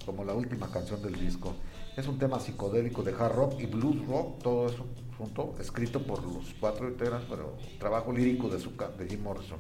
[0.07, 1.55] como la última canción del disco.
[1.97, 4.87] Es un tema psicodélico de hard rock y blues rock, todo eso
[5.19, 9.59] junto, escrito por los cuatro integrantes, pero trabajo lírico de, su, de Jim Morrison,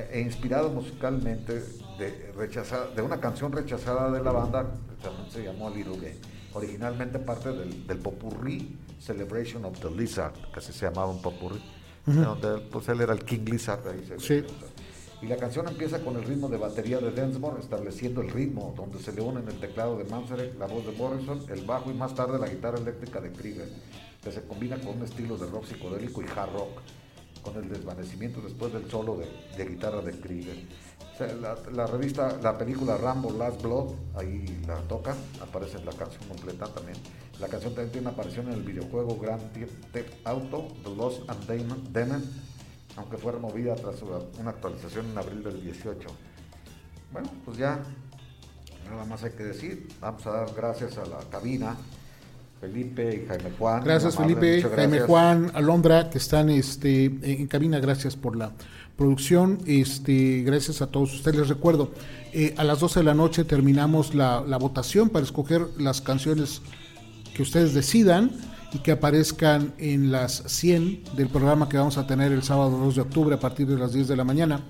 [0.00, 1.62] e inspirado musicalmente
[1.98, 6.16] de, rechazada, de una canción rechazada de la banda, que también se llamó Little Game,
[6.52, 11.62] originalmente parte del, del popurrí Celebration of the Lizard, que así se llamaba un popurrí,
[12.06, 13.86] donde pues, él era el King Lizard.
[13.88, 14.46] Ahí se Sí.
[15.22, 18.98] Y la canción empieza con el ritmo de batería de Densmore, estableciendo el ritmo, donde
[18.98, 22.14] se le unen el teclado de Manzarek, la voz de Morrison, el bajo y más
[22.14, 23.68] tarde la guitarra eléctrica de Krieger,
[24.22, 26.80] que se combina con un estilo de rock psicodélico y hard rock,
[27.44, 29.18] con el desvanecimiento después del solo
[29.56, 30.56] de, guitarra de Krieger.
[31.72, 36.96] La, revista, la película Rambo Last Blood, ahí la toca, aparece la canción completa también.
[37.38, 39.42] La canción también tiene una aparición en el videojuego Grand
[39.92, 42.24] Theft Auto, The Lost and Demon,
[42.96, 46.08] aunque fue removida tras una actualización en abril del 18.
[47.12, 47.80] Bueno, pues ya,
[48.90, 49.88] nada más hay que decir.
[50.00, 51.76] Vamos a dar gracias a la cabina,
[52.64, 53.84] Felipe y Jaime Juan.
[53.84, 55.00] Gracias Amable, Felipe, Jaime.
[55.00, 58.52] Juan, Alondra, que están este, en cabina, gracias por la
[58.96, 61.36] producción, este, gracias a todos ustedes.
[61.40, 61.92] Les recuerdo,
[62.32, 66.62] eh, a las 12 de la noche terminamos la, la votación para escoger las canciones
[67.34, 68.30] que ustedes decidan
[68.72, 72.94] y que aparezcan en las 100 del programa que vamos a tener el sábado 2
[72.94, 74.60] de octubre a partir de las 10 de la mañana.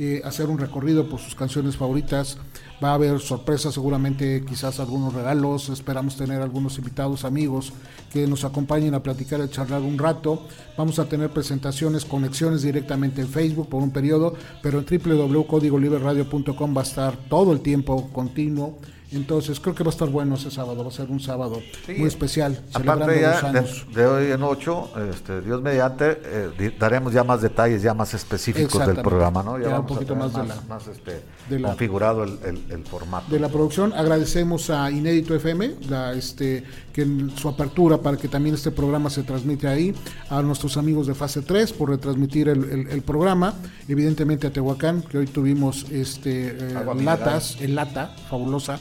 [0.00, 2.38] Eh, hacer un recorrido por sus canciones favoritas.
[2.82, 5.70] Va a haber sorpresas, seguramente quizás algunos regalos.
[5.70, 7.72] Esperamos tener algunos invitados, amigos
[8.12, 10.46] que nos acompañen a platicar, a charlar un rato.
[10.76, 16.82] Vamos a tener presentaciones, conexiones directamente en Facebook por un periodo, pero en www.códigoliberradio.com va
[16.82, 18.78] a estar todo el tiempo continuo.
[19.12, 21.92] Entonces creo que va a estar bueno ese sábado, va a ser un sábado Sí.
[21.94, 23.86] muy especial, Aparte ya de, años.
[23.94, 28.86] de hoy en 8, este, Dios mediante, eh, daremos ya más detalles, ya más específicos
[28.86, 29.56] del programa, ¿no?
[29.56, 32.38] Ya, Ya un vamos poquito más de más, la- más, este, de la- configurado el,
[32.44, 33.32] el- el formato.
[33.32, 33.92] de la producción.
[33.94, 39.08] Agradecemos a Inédito FM, la, este, que en su apertura para que también este programa
[39.08, 39.94] se transmite ahí,
[40.28, 43.54] a nuestros amigos de Fase 3 por retransmitir el, el- el programa,
[43.88, 48.78] evidentemente a Tehuacán, que hoy tuvimos este, eh, latas, en lata, fabulosa,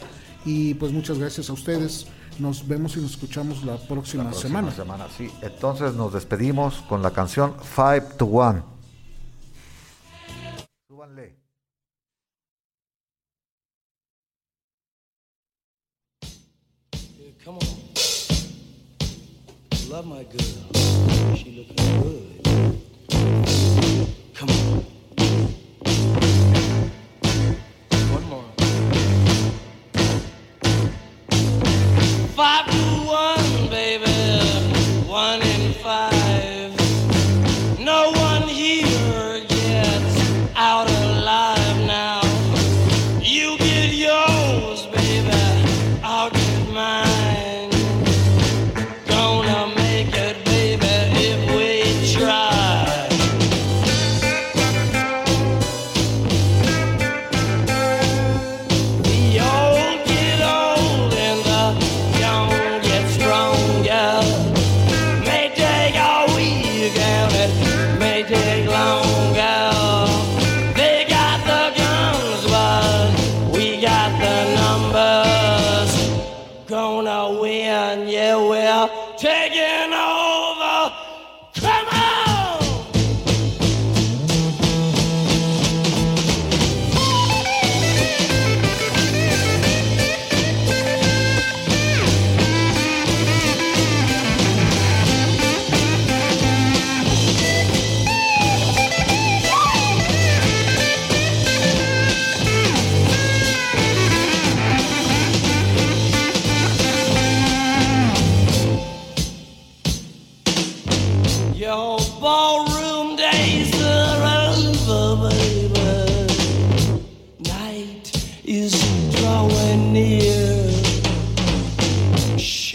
[0.47, 2.07] y pues muchas gracias a ustedes.
[2.39, 5.07] Nos vemos y nos escuchamos la próxima, La próxima semana.
[5.17, 5.29] sí.
[5.41, 8.61] Entonces nos despedimos con la canción Five to One.
[10.87, 11.35] Súbanle.
[17.17, 17.67] Yeah, come on.
[19.89, 21.35] Love my girl.
[21.35, 22.26] She looking good.
[32.37, 33.46] Five to one,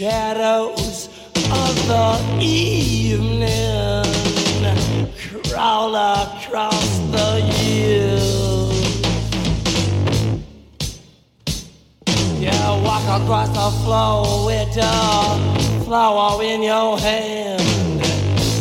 [0.03, 4.03] Shadows of the evening
[5.47, 8.99] crawl across the years.
[12.37, 18.03] Yeah, walk across the floor with a flower in your hand.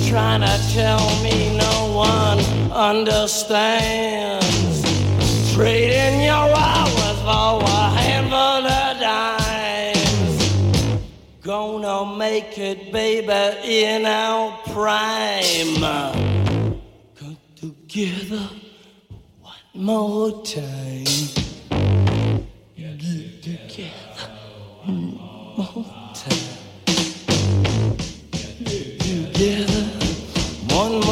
[0.08, 2.38] Trying to tell me no one
[2.70, 4.46] understands.
[5.52, 7.81] Trading your hours for
[11.92, 13.42] gonna make it, baby,
[13.84, 15.74] in our prime.
[17.18, 18.48] Come together
[19.42, 21.04] one more time.
[22.74, 23.90] Get together
[24.84, 25.04] one
[25.58, 26.48] more time.
[28.64, 29.84] Get together
[30.74, 31.11] one more time.